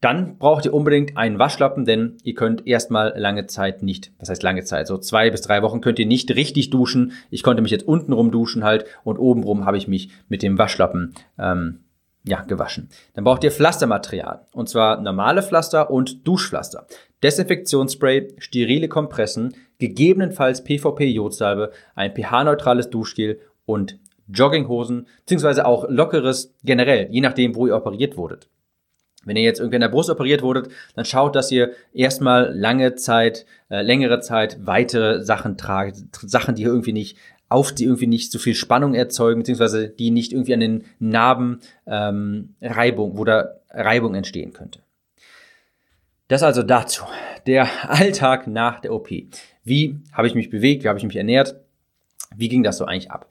Dann 0.02 0.36
braucht 0.36 0.64
ihr 0.64 0.74
unbedingt 0.74 1.16
einen 1.16 1.38
Waschlappen, 1.38 1.84
denn 1.84 2.18
ihr 2.24 2.34
könnt 2.34 2.66
erstmal 2.66 3.14
lange 3.16 3.46
Zeit 3.46 3.84
nicht, 3.84 4.10
das 4.18 4.28
heißt 4.28 4.42
lange 4.42 4.64
Zeit, 4.64 4.88
so 4.88 4.98
zwei 4.98 5.30
bis 5.30 5.42
drei 5.42 5.62
Wochen 5.62 5.80
könnt 5.80 6.00
ihr 6.00 6.06
nicht 6.06 6.32
richtig 6.32 6.70
duschen. 6.70 7.12
Ich 7.30 7.44
konnte 7.44 7.62
mich 7.62 7.70
jetzt 7.70 7.86
untenrum 7.86 8.32
duschen 8.32 8.64
halt 8.64 8.84
und 9.04 9.18
obenrum 9.18 9.64
habe 9.64 9.76
ich 9.76 9.86
mich 9.86 10.10
mit 10.28 10.42
dem 10.42 10.58
Waschlappen 10.58 11.14
ähm, 11.38 11.84
ja, 12.24 12.42
gewaschen. 12.42 12.88
Dann 13.14 13.22
braucht 13.22 13.44
ihr 13.44 13.52
Pflastermaterial. 13.52 14.44
Und 14.52 14.68
zwar 14.68 15.00
normale 15.00 15.40
Pflaster 15.40 15.88
und 15.88 16.26
Duschpflaster. 16.26 16.88
Desinfektionsspray, 17.22 18.34
sterile 18.38 18.88
Kompressen, 18.88 19.54
gegebenenfalls 19.78 20.64
PVP-Jodsalbe, 20.64 21.70
ein 21.94 22.12
pH-neutrales 22.12 22.90
Duschgel 22.90 23.38
und 23.66 24.00
Jogginghosen, 24.26 25.06
beziehungsweise 25.20 25.64
auch 25.64 25.88
lockeres 25.88 26.56
generell, 26.64 27.06
je 27.12 27.20
nachdem, 27.20 27.54
wo 27.54 27.68
ihr 27.68 27.76
operiert 27.76 28.16
wurdet. 28.16 28.48
Wenn 29.24 29.36
ihr 29.36 29.42
jetzt 29.42 29.60
irgendwie 29.60 29.76
in 29.76 29.82
der 29.82 29.88
Brust 29.88 30.10
operiert 30.10 30.42
wurdet, 30.42 30.68
dann 30.94 31.04
schaut, 31.04 31.36
dass 31.36 31.50
ihr 31.52 31.72
erstmal 31.92 32.52
lange 32.54 32.94
Zeit, 32.96 33.46
äh, 33.70 33.82
längere 33.82 34.20
Zeit 34.20 34.58
weitere 34.66 35.22
Sachen 35.22 35.56
tragt, 35.56 35.96
Sachen, 36.22 36.54
die 36.54 36.64
irgendwie 36.64 36.92
nicht 36.92 37.16
auf, 37.48 37.72
die 37.72 37.84
irgendwie 37.84 38.06
nicht 38.06 38.32
so 38.32 38.38
viel 38.38 38.54
Spannung 38.54 38.94
erzeugen, 38.94 39.40
beziehungsweise 39.40 39.88
die 39.88 40.10
nicht 40.10 40.32
irgendwie 40.32 40.54
an 40.54 40.60
den 40.60 40.84
Narben 40.98 41.60
ähm, 41.86 42.54
Reibung, 42.60 43.18
wo 43.18 43.24
da 43.24 43.56
Reibung 43.70 44.14
entstehen 44.14 44.52
könnte. 44.52 44.80
Das 46.28 46.42
also 46.42 46.62
dazu. 46.62 47.04
Der 47.46 47.68
Alltag 47.90 48.46
nach 48.46 48.80
der 48.80 48.94
OP. 48.94 49.10
Wie 49.64 50.00
habe 50.12 50.26
ich 50.26 50.34
mich 50.34 50.50
bewegt? 50.50 50.82
Wie 50.82 50.88
habe 50.88 50.98
ich 50.98 51.04
mich 51.04 51.16
ernährt? 51.16 51.56
Wie 52.34 52.48
ging 52.48 52.62
das 52.62 52.78
so 52.78 52.86
eigentlich 52.86 53.10
ab? 53.10 53.28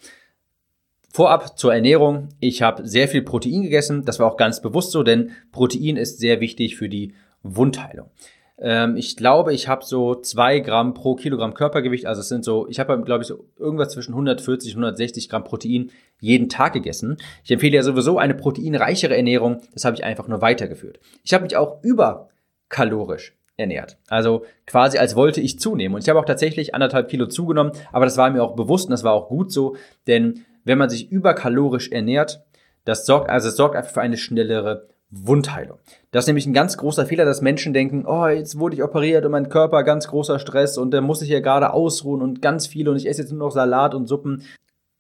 Vorab 1.14 1.60
zur 1.60 1.74
Ernährung. 1.74 2.30
Ich 2.40 2.62
habe 2.62 2.88
sehr 2.88 3.10
viel 3.10 3.22
Protein 3.22 3.64
gegessen. 3.64 4.06
Das 4.06 4.20
war 4.20 4.32
auch 4.32 4.38
ganz 4.38 4.62
bewusst 4.62 4.92
so, 4.92 5.04
denn 5.04 5.32
Protein 5.52 5.98
ist 5.98 6.20
sehr 6.20 6.40
wichtig 6.40 6.78
für 6.78 6.88
die 6.88 7.14
Wundheilung. 7.44 8.10
Ähm, 8.58 8.96
ich 8.96 9.18
glaube, 9.18 9.54
ich 9.54 9.68
habe 9.68 9.84
so 9.84 10.16
zwei 10.16 10.60
Gramm 10.60 10.94
pro 10.94 11.16
Kilogramm 11.16 11.54
Körpergewicht. 11.54 12.06
Also 12.06 12.22
es 12.22 12.30
sind 12.30 12.46
so, 12.46 12.66
ich 12.70 12.80
habe, 12.80 13.02
glaube 13.02 13.24
ich, 13.24 13.28
so 13.28 13.44
irgendwas 13.60 13.90
zwischen 13.90 14.14
140 14.14 14.78
und 14.78 14.84
160 14.84 15.28
Gramm 15.28 15.44
Protein 15.44 15.92
jeden 16.22 16.48
Tag 16.48 16.74
gegessen. 16.74 17.18
Ich 17.44 17.52
empfehle 17.52 17.76
ja 17.76 17.84
sowieso 17.84 18.18
eine 18.18 18.36
proteinreichere 18.36 19.16
Ernährung. 19.16 19.62
Das 19.74 19.84
habe 19.84 19.98
ich 19.98 20.06
einfach 20.06 20.30
nur 20.30 20.42
weitergeführt. 20.42 21.02
Ich 21.24 21.34
habe 21.34 21.44
mich 21.44 21.58
auch 21.58 21.84
überkalorisch 21.84 23.36
ernährt. 23.58 23.98
Also 24.08 24.46
quasi 24.66 24.98
als 24.98 25.18
wollte 25.18 25.42
ich 25.42 25.60
zunehmen. 25.60 25.96
Und 25.96 26.04
ich 26.04 26.10
habe 26.10 26.20
auch 26.20 26.26
tatsächlich 26.26 26.74
anderthalb 26.74 27.10
Kilo 27.10 27.28
zugenommen, 27.28 27.74
aber 27.92 28.06
das 28.06 28.16
war 28.16 28.30
mir 28.30 28.44
auch 28.44 28.56
bewusst 28.56 28.86
und 28.86 28.92
das 28.92 29.04
war 29.04 29.14
auch 29.14 29.28
gut 29.28 29.52
so, 29.52 29.76
denn 30.08 30.46
wenn 30.64 30.78
man 30.78 30.90
sich 30.90 31.12
überkalorisch 31.12 31.90
ernährt, 31.92 32.44
das 32.86 33.06
sorgt, 33.06 33.30
also 33.30 33.50
es 33.50 33.56
sorgt 33.56 33.76
einfach 33.76 33.92
für 33.92 34.02
eine 34.02 34.18
schnellere 34.18 34.88
Wundheilung. 35.12 35.78
Das 36.12 36.24
ist 36.24 36.28
nämlich 36.28 36.46
ein 36.46 36.54
ganz 36.54 36.78
großer 36.78 37.06
Fehler, 37.06 37.26
dass 37.26 37.42
Menschen 37.42 37.74
denken, 37.74 38.06
oh, 38.06 38.28
jetzt 38.28 38.58
wurde 38.58 38.76
ich 38.76 38.84
operiert 38.84 39.26
und 39.26 39.32
mein 39.32 39.50
Körper 39.50 39.84
ganz 39.84 40.08
großer 40.08 40.40
Stress 40.40 40.78
und 40.78 40.92
der 40.92 41.02
muss 41.02 41.20
sich 41.20 41.30
ja 41.30 41.42
gerade 41.42 41.74
ausruhen 41.74 42.22
und 42.22 42.42
ganz 42.42 42.66
viel 42.66 42.88
und 42.88 42.96
ich 42.96 43.08
esse 43.08 43.22
jetzt 43.22 43.32
nur 43.32 43.40
noch 43.40 43.52
Salat 43.52 43.94
und 43.94 44.08
Suppen. 44.08 44.44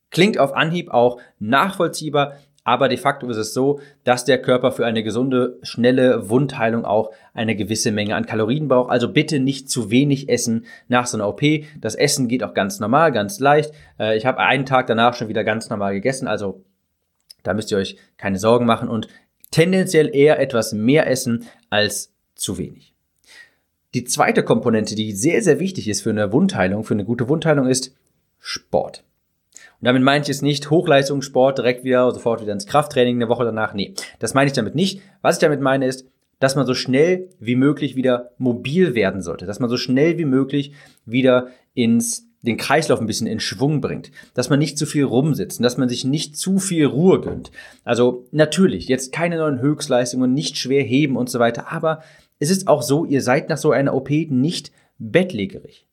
Klingt 0.09 0.37
auf 0.37 0.53
Anhieb 0.53 0.91
auch 0.91 1.21
nachvollziehbar, 1.39 2.33
aber 2.63 2.89
de 2.89 2.97
facto 2.97 3.27
ist 3.29 3.37
es 3.37 3.53
so, 3.53 3.79
dass 4.03 4.23
der 4.23 4.41
Körper 4.41 4.71
für 4.71 4.85
eine 4.85 5.03
gesunde, 5.03 5.57
schnelle 5.63 6.29
Wundheilung 6.29 6.85
auch 6.85 7.11
eine 7.33 7.55
gewisse 7.55 7.91
Menge 7.91 8.15
an 8.15 8.25
Kalorien 8.25 8.67
braucht. 8.67 8.91
Also 8.91 9.11
bitte 9.11 9.39
nicht 9.39 9.69
zu 9.69 9.89
wenig 9.89 10.29
essen 10.29 10.65
nach 10.87 11.07
so 11.07 11.17
einer 11.17 11.27
OP. 11.27 11.41
Das 11.79 11.95
Essen 11.95 12.27
geht 12.27 12.43
auch 12.43 12.53
ganz 12.53 12.79
normal, 12.79 13.11
ganz 13.11 13.39
leicht. 13.39 13.73
Äh, 13.99 14.15
ich 14.15 14.25
habe 14.25 14.39
einen 14.39 14.65
Tag 14.65 14.87
danach 14.87 15.15
schon 15.15 15.27
wieder 15.27 15.43
ganz 15.43 15.69
normal 15.69 15.93
gegessen, 15.93 16.27
also 16.27 16.63
da 17.43 17.55
müsst 17.55 17.71
ihr 17.71 17.77
euch 17.77 17.97
keine 18.17 18.37
Sorgen 18.37 18.65
machen 18.65 18.87
und 18.87 19.07
tendenziell 19.49 20.15
eher 20.15 20.39
etwas 20.39 20.73
mehr 20.73 21.09
essen 21.09 21.47
als 21.71 22.13
zu 22.35 22.59
wenig. 22.59 22.93
Die 23.95 24.05
zweite 24.05 24.43
Komponente, 24.43 24.95
die 24.95 25.11
sehr, 25.11 25.41
sehr 25.41 25.59
wichtig 25.59 25.87
ist 25.87 26.01
für 26.01 26.11
eine 26.11 26.31
Wundheilung, 26.31 26.83
für 26.83 26.93
eine 26.93 27.03
gute 27.03 27.27
Wundheilung, 27.27 27.67
ist 27.67 27.95
Sport. 28.39 29.03
Und 29.81 29.85
damit 29.85 30.03
meine 30.03 30.21
ich 30.21 30.27
jetzt 30.27 30.43
nicht 30.43 30.69
Hochleistungssport 30.69 31.57
direkt 31.57 31.83
wieder, 31.83 32.11
sofort 32.11 32.41
wieder 32.41 32.53
ins 32.53 32.67
Krafttraining 32.67 33.15
eine 33.15 33.29
Woche 33.29 33.45
danach. 33.45 33.73
Nee, 33.73 33.95
das 34.19 34.35
meine 34.35 34.47
ich 34.47 34.53
damit 34.53 34.75
nicht. 34.75 35.01
Was 35.23 35.37
ich 35.37 35.41
damit 35.41 35.59
meine 35.59 35.87
ist, 35.87 36.05
dass 36.39 36.55
man 36.55 36.67
so 36.67 36.75
schnell 36.75 37.29
wie 37.39 37.55
möglich 37.55 37.95
wieder 37.95 38.31
mobil 38.37 38.93
werden 38.93 39.21
sollte, 39.21 39.47
dass 39.47 39.59
man 39.59 39.69
so 39.69 39.77
schnell 39.77 40.19
wie 40.19 40.25
möglich 40.25 40.73
wieder 41.05 41.47
ins 41.73 42.27
den 42.43 42.57
Kreislauf 42.57 42.99
ein 42.99 43.07
bisschen 43.07 43.27
in 43.27 43.39
Schwung 43.39 43.81
bringt, 43.81 44.11
dass 44.33 44.49
man 44.49 44.59
nicht 44.59 44.77
zu 44.77 44.85
viel 44.85 45.03
rumsitzt, 45.03 45.63
dass 45.63 45.77
man 45.77 45.89
sich 45.89 46.05
nicht 46.05 46.37
zu 46.37 46.57
viel 46.57 46.85
Ruhe 46.85 47.21
gönnt. 47.21 47.51
Also 47.83 48.25
natürlich, 48.31 48.87
jetzt 48.87 49.11
keine 49.11 49.37
neuen 49.37 49.61
Höchstleistungen, 49.61 50.33
nicht 50.33 50.57
schwer 50.57 50.83
heben 50.83 51.17
und 51.17 51.29
so 51.29 51.37
weiter, 51.37 51.71
aber 51.71 52.01
es 52.39 52.49
ist 52.49 52.67
auch 52.67 52.81
so, 52.81 53.05
ihr 53.05 53.21
seid 53.21 53.49
nach 53.49 53.57
so 53.57 53.71
einer 53.71 53.93
OP 53.93 54.09
nicht 54.09 54.71
bettlägerig. 54.97 55.85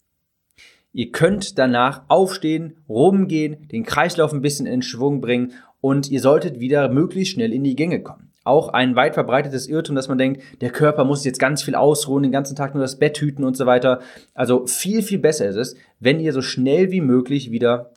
Ihr 0.92 1.10
könnt 1.10 1.58
danach 1.58 2.02
aufstehen, 2.08 2.76
rumgehen, 2.88 3.68
den 3.68 3.84
Kreislauf 3.84 4.32
ein 4.32 4.42
bisschen 4.42 4.66
in 4.66 4.82
Schwung 4.82 5.20
bringen 5.20 5.52
und 5.80 6.10
ihr 6.10 6.20
solltet 6.20 6.60
wieder 6.60 6.88
möglichst 6.88 7.34
schnell 7.34 7.52
in 7.52 7.64
die 7.64 7.76
Gänge 7.76 8.02
kommen. 8.02 8.32
Auch 8.44 8.70
ein 8.70 8.96
weit 8.96 9.14
verbreitetes 9.14 9.68
Irrtum, 9.68 9.94
dass 9.94 10.08
man 10.08 10.16
denkt, 10.16 10.40
der 10.62 10.70
Körper 10.70 11.04
muss 11.04 11.24
jetzt 11.24 11.38
ganz 11.38 11.62
viel 11.62 11.74
ausruhen, 11.74 12.22
den 12.22 12.32
ganzen 12.32 12.56
Tag 12.56 12.74
nur 12.74 12.82
das 12.82 12.98
Bett 12.98 13.18
hüten 13.18 13.44
und 13.44 13.56
so 13.56 13.66
weiter. 13.66 14.00
Also 14.32 14.66
viel, 14.66 15.02
viel 15.02 15.18
besser 15.18 15.46
ist 15.48 15.56
es, 15.56 15.76
wenn 16.00 16.18
ihr 16.18 16.32
so 16.32 16.40
schnell 16.40 16.90
wie 16.90 17.02
möglich 17.02 17.50
wieder 17.50 17.92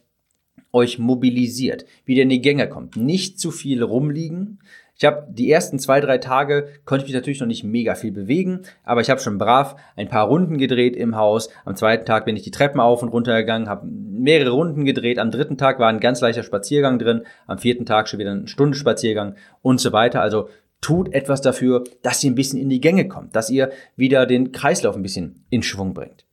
euch 0.74 1.00
mobilisiert, 1.00 1.86
wieder 2.06 2.24
in 2.24 2.30
die 2.30 2.42
Gänge 2.42 2.68
kommt. 2.68 2.98
Nicht 2.98 3.40
zu 3.40 3.52
viel 3.52 3.84
rumliegen, 3.84 4.60
ich 5.02 5.06
habe 5.08 5.26
die 5.32 5.50
ersten 5.50 5.80
zwei, 5.80 6.00
drei 6.00 6.20
Tage 6.20 6.68
konnte 6.86 7.04
ich 7.04 7.10
mich 7.10 7.16
natürlich 7.16 7.40
noch 7.40 7.48
nicht 7.48 7.64
mega 7.64 7.96
viel 7.96 8.12
bewegen, 8.12 8.62
aber 8.84 9.02
ich 9.02 9.10
habe 9.10 9.20
schon 9.20 9.40
brav 9.40 9.76
ein 9.96 10.08
paar 10.08 10.28
Runden 10.28 10.60
gedreht 10.60 10.96
im 10.96 11.16
Haus. 11.16 11.50
Am 11.66 11.76
zweiten 11.76 12.06
Tag 12.06 12.26
bin 12.26 12.36
ich 12.36 12.44
die 12.44 12.52
Treppen 12.52 12.80
auf 12.80 13.02
und 13.02 13.10
runter 13.10 13.36
gegangen, 13.36 13.68
habe 13.68 13.88
mehrere 13.88 14.52
Runden 14.52 14.86
gedreht. 14.86 15.18
Am 15.18 15.32
dritten 15.32 15.58
Tag 15.58 15.80
war 15.80 15.90
ein 15.90 16.02
ganz 16.02 16.22
leichter 16.22 16.44
Spaziergang 16.44 17.00
drin, 17.00 17.24
am 17.48 17.58
vierten 17.58 17.88
Tag 17.88 18.10
schon 18.10 18.20
wieder 18.20 18.30
eine 18.30 18.48
Stunde 18.48 18.78
Spaziergang 18.78 19.34
und 19.64 19.80
so 19.80 19.92
weiter. 19.92 20.22
Also 20.22 20.50
tut 20.82 21.12
etwas 21.16 21.42
dafür, 21.42 21.84
dass 22.04 22.24
ihr 22.24 22.30
ein 22.30 22.36
bisschen 22.36 22.60
in 22.60 22.70
die 22.70 22.80
Gänge 22.80 23.08
kommt, 23.08 23.36
dass 23.36 23.50
ihr 23.50 23.72
wieder 23.96 24.28
den 24.28 24.52
Kreislauf 24.52 24.96
ein 24.96 25.02
bisschen 25.02 25.46
in 25.50 25.64
Schwung 25.64 25.96
bringt. 25.96 26.28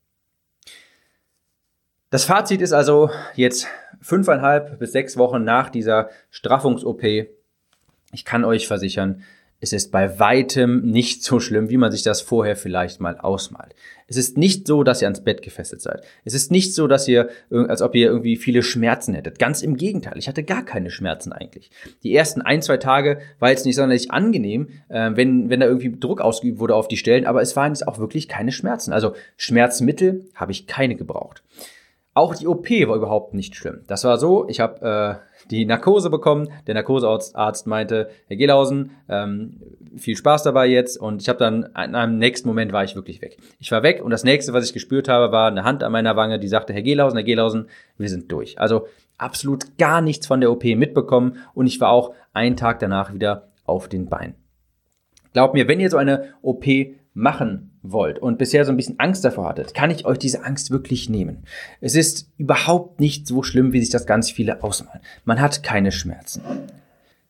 Das 2.11 2.27
Fazit 2.27 2.61
ist 2.61 2.75
also 2.75 3.09
jetzt 3.35 3.67
fünfeinhalb 4.03 4.79
bis 4.79 4.93
sechs 4.93 5.17
Wochen 5.17 5.43
nach 5.43 5.71
dieser 5.71 6.11
Straffungs-OP 6.29 7.03
ich 8.13 8.25
kann 8.25 8.45
euch 8.45 8.67
versichern, 8.67 9.23
es 9.61 9.73
ist 9.73 9.91
bei 9.91 10.21
weitem 10.21 10.83
nicht 10.83 11.25
so 11.25 11.41
schlimm, 11.41 11.69
wie 11.69 11.79
man 11.79 11.91
sich 11.91 12.03
das 12.03 12.21
vorher 12.21 12.55
vielleicht 12.55 13.01
mal 13.01 13.19
ausmalt. 13.19 13.75
Es 14.07 14.17
ist 14.17 14.39
nicht 14.39 14.69
so, 14.69 14.85
dass 14.85 15.03
ihr 15.03 15.09
ans 15.09 15.25
Bett 15.25 15.43
gefesselt 15.43 15.83
seid. 15.83 16.03
Es 16.25 16.33
ist 16.33 16.53
nicht 16.53 16.75
so, 16.75 16.87
dass 16.87 17.09
ihr, 17.09 17.29
als 17.51 17.83
ob 17.83 17.97
ihr 17.97 18.07
irgendwie 18.07 18.37
viele 18.37 18.63
Schmerzen 18.63 19.15
hättet. 19.15 19.41
Ganz 19.41 19.63
im 19.63 19.77
Gegenteil. 19.77 20.17
Ich 20.17 20.29
hatte 20.29 20.45
gar 20.45 20.65
keine 20.65 20.91
Schmerzen 20.91 21.33
eigentlich. 21.33 21.73
Die 22.05 22.15
ersten 22.15 22.41
ein, 22.41 22.63
zwei 22.63 22.77
Tage 22.77 23.19
war 23.41 23.51
jetzt 23.51 23.67
nicht 23.67 23.75
sonderlich 23.75 24.13
angenehm, 24.13 24.69
äh, 24.89 25.11
wenn, 25.15 25.51
wenn 25.51 25.61
da 25.61 25.67
irgendwie 25.67 25.91
Druck 25.99 26.21
ausgeübt 26.21 26.61
wurde 26.61 26.77
auf 26.77 26.87
die 26.87 26.97
Stellen, 26.97 27.27
aber 27.27 27.43
es 27.43 27.57
waren 27.57 27.73
jetzt 27.73 27.87
auch 27.87 27.99
wirklich 27.99 28.29
keine 28.29 28.53
Schmerzen. 28.53 28.93
Also 28.93 29.15
Schmerzmittel 29.37 30.27
habe 30.37 30.53
ich 30.53 30.69
keine 30.69 30.95
gebraucht. 30.95 31.43
Auch 32.15 32.35
die 32.35 32.47
OP 32.47 32.71
war 32.71 32.97
überhaupt 32.97 33.35
nicht 33.35 33.57
schlimm. 33.57 33.83
Das 33.89 34.05
war 34.05 34.19
so, 34.19 34.49
ich 34.49 34.61
habe 34.61 35.21
äh, 35.21 35.38
die 35.51 35.65
Narkose 35.65 36.11
bekommen. 36.11 36.49
Der 36.67 36.75
Narkosearzt 36.75 37.67
meinte, 37.67 38.11
Herr 38.27 38.37
Gelhausen, 38.37 38.93
ähm, 39.09 39.61
viel 39.97 40.17
Spaß 40.17 40.43
dabei 40.43 40.67
jetzt. 40.67 40.97
Und 40.99 41.23
ich 41.23 41.29
habe 41.29 41.39
dann, 41.39 41.65
in 41.65 41.95
einem 41.95 42.19
nächsten 42.19 42.49
Moment 42.49 42.73
war 42.73 42.85
ich 42.85 42.95
wirklich 42.95 43.23
weg. 43.23 43.39
Ich 43.59 43.71
war 43.73 43.83
weg 43.83 44.03
und 44.03 44.11
das 44.11 44.25
nächste, 44.25 44.53
was 44.53 44.65
ich 44.65 44.73
gespürt 44.73 45.09
habe, 45.09 45.33
war 45.33 45.51
eine 45.51 45.65
Hand 45.65 45.83
an 45.83 45.93
meiner 45.93 46.17
Wange, 46.17 46.39
die 46.39 46.49
sagte, 46.49 46.73
Herr 46.73 46.83
Gelhausen, 46.83 47.17
Herr 47.17 47.25
Gelhausen, 47.25 47.69
wir 47.97 48.09
sind 48.09 48.31
durch. 48.31 48.61
Also 48.61 48.87
absolut 49.17 49.79
gar 49.79 50.01
nichts 50.01 50.27
von 50.27 50.41
der 50.41 50.51
OP 50.51 50.65
mitbekommen 50.65 51.39
und 51.55 51.67
ich 51.67 51.81
war 51.81 51.91
auch 51.91 52.15
einen 52.33 52.57
Tag 52.57 52.79
danach 52.79 53.13
wieder 53.13 53.49
auf 53.65 53.89
den 53.89 54.09
Beinen. 54.09 54.35
Glaubt 55.33 55.55
mir, 55.55 55.69
wenn 55.69 55.81
ihr 55.81 55.91
so 55.91 55.97
eine 55.97 56.35
OP 56.43 56.65
machen 57.15 57.68
wollt 57.93 58.19
und 58.19 58.39
bisher 58.39 58.65
so 58.65 58.73
ein 58.73 58.77
bisschen 58.77 58.99
Angst 58.99 59.25
davor 59.25 59.49
hattet, 59.49 59.75
kann 59.75 59.91
ich 59.91 60.05
euch 60.05 60.19
diese 60.19 60.45
Angst 60.45 60.71
wirklich 60.71 61.09
nehmen. 61.09 61.45
Es 61.81 61.95
ist 61.95 62.31
überhaupt 62.37 63.01
nicht 63.01 63.27
so 63.27 63.43
schlimm, 63.43 63.73
wie 63.73 63.81
sich 63.81 63.91
das 63.91 64.07
ganz 64.07 64.31
viele 64.31 64.63
ausmalen. 64.63 65.01
Man 65.25 65.41
hat 65.41 65.63
keine 65.63 65.93
Schmerzen. 65.93 66.43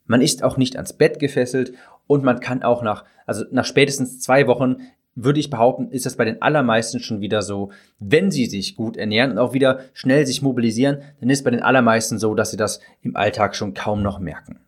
Man 0.07 0.23
ist 0.23 0.43
auch 0.43 0.57
nicht 0.57 0.77
ans 0.77 0.93
Bett 0.93 1.19
gefesselt 1.19 1.73
und 2.07 2.25
man 2.25 2.41
kann 2.41 2.63
auch 2.63 2.83
nach, 2.83 3.05
also 3.27 3.45
nach 3.51 3.65
spätestens 3.65 4.21
zwei 4.21 4.47
Wochen 4.47 4.77
würde 5.15 5.41
ich 5.41 5.51
behaupten, 5.51 5.91
ist 5.91 6.07
das 6.07 6.17
bei 6.17 6.25
den 6.25 6.41
allermeisten 6.43 7.01
schon 7.01 7.21
wieder 7.21 7.43
so, 7.43 7.71
wenn 7.99 8.31
sie 8.31 8.47
sich 8.47 8.77
gut 8.77 8.97
ernähren 8.97 9.33
und 9.33 9.39
auch 9.39 9.53
wieder 9.53 9.81
schnell 9.93 10.25
sich 10.27 10.43
mobilisieren, 10.43 10.99
dann 11.21 11.29
ist 11.29 11.43
bei 11.43 11.51
den 11.51 11.63
allermeisten 11.63 12.19
so, 12.19 12.35
dass 12.35 12.53
sie 12.53 12.57
das 12.57 12.81
im 13.03 13.17
Alltag 13.17 13.57
schon 13.57 13.75
kaum 13.75 14.03
noch 14.03 14.21
merken. 14.21 14.61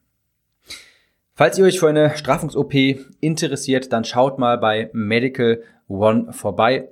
Falls 1.41 1.57
ihr 1.57 1.65
euch 1.65 1.81
für 1.81 1.89
eine 1.89 2.15
Straffungs-OP 2.15 2.75
interessiert, 3.21 3.95
dann 3.95 4.05
schaut 4.05 4.39
mal 4.39 4.59
bei 4.59 4.91
Medical 4.93 5.63
One 5.89 6.35
vorbei. 6.35 6.91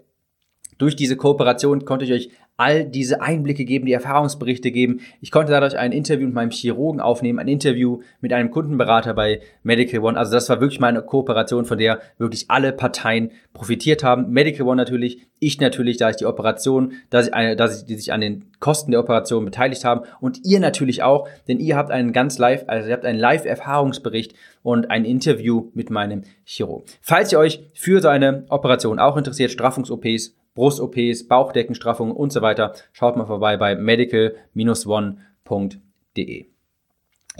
Durch 0.78 0.96
diese 0.96 1.16
Kooperation 1.16 1.84
konnte 1.84 2.04
ich 2.04 2.12
euch 2.12 2.30
all 2.58 2.84
diese 2.84 3.22
Einblicke 3.22 3.64
geben, 3.64 3.86
die 3.86 3.92
Erfahrungsberichte 3.92 4.72
geben. 4.72 5.00
Ich 5.20 5.30
konnte 5.30 5.52
dadurch 5.52 5.78
ein 5.78 5.92
Interview 5.92 6.26
mit 6.26 6.34
meinem 6.34 6.50
Chirurgen 6.50 7.00
aufnehmen, 7.00 7.38
ein 7.38 7.46
Interview 7.46 8.00
mit 8.20 8.32
einem 8.32 8.50
Kundenberater 8.50 9.14
bei 9.14 9.40
Medical 9.62 10.00
One. 10.00 10.18
Also 10.18 10.32
das 10.32 10.48
war 10.48 10.60
wirklich 10.60 10.80
mal 10.80 10.88
eine 10.88 11.02
Kooperation, 11.02 11.66
von 11.66 11.78
der 11.78 12.00
wirklich 12.18 12.50
alle 12.50 12.72
Parteien 12.72 13.30
profitiert 13.54 14.02
haben. 14.02 14.32
Medical 14.32 14.66
One 14.66 14.74
natürlich, 14.74 15.22
ich 15.38 15.60
natürlich, 15.60 15.98
da 15.98 16.10
ich 16.10 16.16
die 16.16 16.26
Operation, 16.26 16.94
dass 17.10 17.28
ich, 17.28 17.32
dass 17.32 17.80
ich 17.80 17.86
die 17.86 17.94
sich 17.94 18.12
an 18.12 18.20
den 18.20 18.46
Kosten 18.58 18.90
der 18.90 18.98
Operation 18.98 19.44
beteiligt 19.44 19.84
haben 19.84 20.00
und 20.20 20.44
ihr 20.44 20.58
natürlich 20.58 21.04
auch, 21.04 21.28
denn 21.46 21.60
ihr 21.60 21.76
habt 21.76 21.92
einen 21.92 22.12
ganz 22.12 22.38
live, 22.38 22.64
also 22.66 22.88
ihr 22.88 22.94
habt 22.94 23.04
einen 23.04 23.20
Live-Erfahrungsbericht 23.20 24.34
und 24.64 24.90
ein 24.90 25.04
Interview 25.04 25.70
mit 25.74 25.90
meinem 25.90 26.22
Chirurgen. 26.44 26.86
Falls 27.02 27.30
ihr 27.30 27.38
euch 27.38 27.62
für 27.72 28.00
so 28.00 28.08
eine 28.08 28.46
Operation 28.48 28.98
auch 28.98 29.16
interessiert, 29.16 29.52
Straffungs-OPs, 29.52 30.34
Brust-OPs, 30.54 31.28
Bauchdeckenstraffungen 31.28 32.14
und 32.14 32.32
so 32.32 32.42
weiter, 32.42 32.74
schaut 32.92 33.16
mal 33.16 33.26
vorbei 33.26 33.56
bei 33.56 33.76
medical-one.de. 33.76 36.46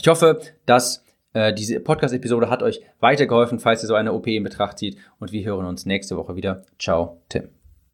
Ich 0.00 0.08
hoffe, 0.08 0.40
dass 0.66 1.04
äh, 1.32 1.52
diese 1.52 1.80
Podcast-Episode 1.80 2.50
hat 2.50 2.62
euch 2.62 2.80
weitergeholfen, 3.00 3.58
falls 3.58 3.82
ihr 3.82 3.88
so 3.88 3.94
eine 3.94 4.12
OP 4.12 4.28
in 4.28 4.44
Betracht 4.44 4.78
zieht. 4.78 4.96
Und 5.18 5.32
wir 5.32 5.44
hören 5.44 5.66
uns 5.66 5.86
nächste 5.86 6.16
Woche 6.16 6.36
wieder. 6.36 6.62
Ciao, 6.78 7.20
Tim. 7.28 7.57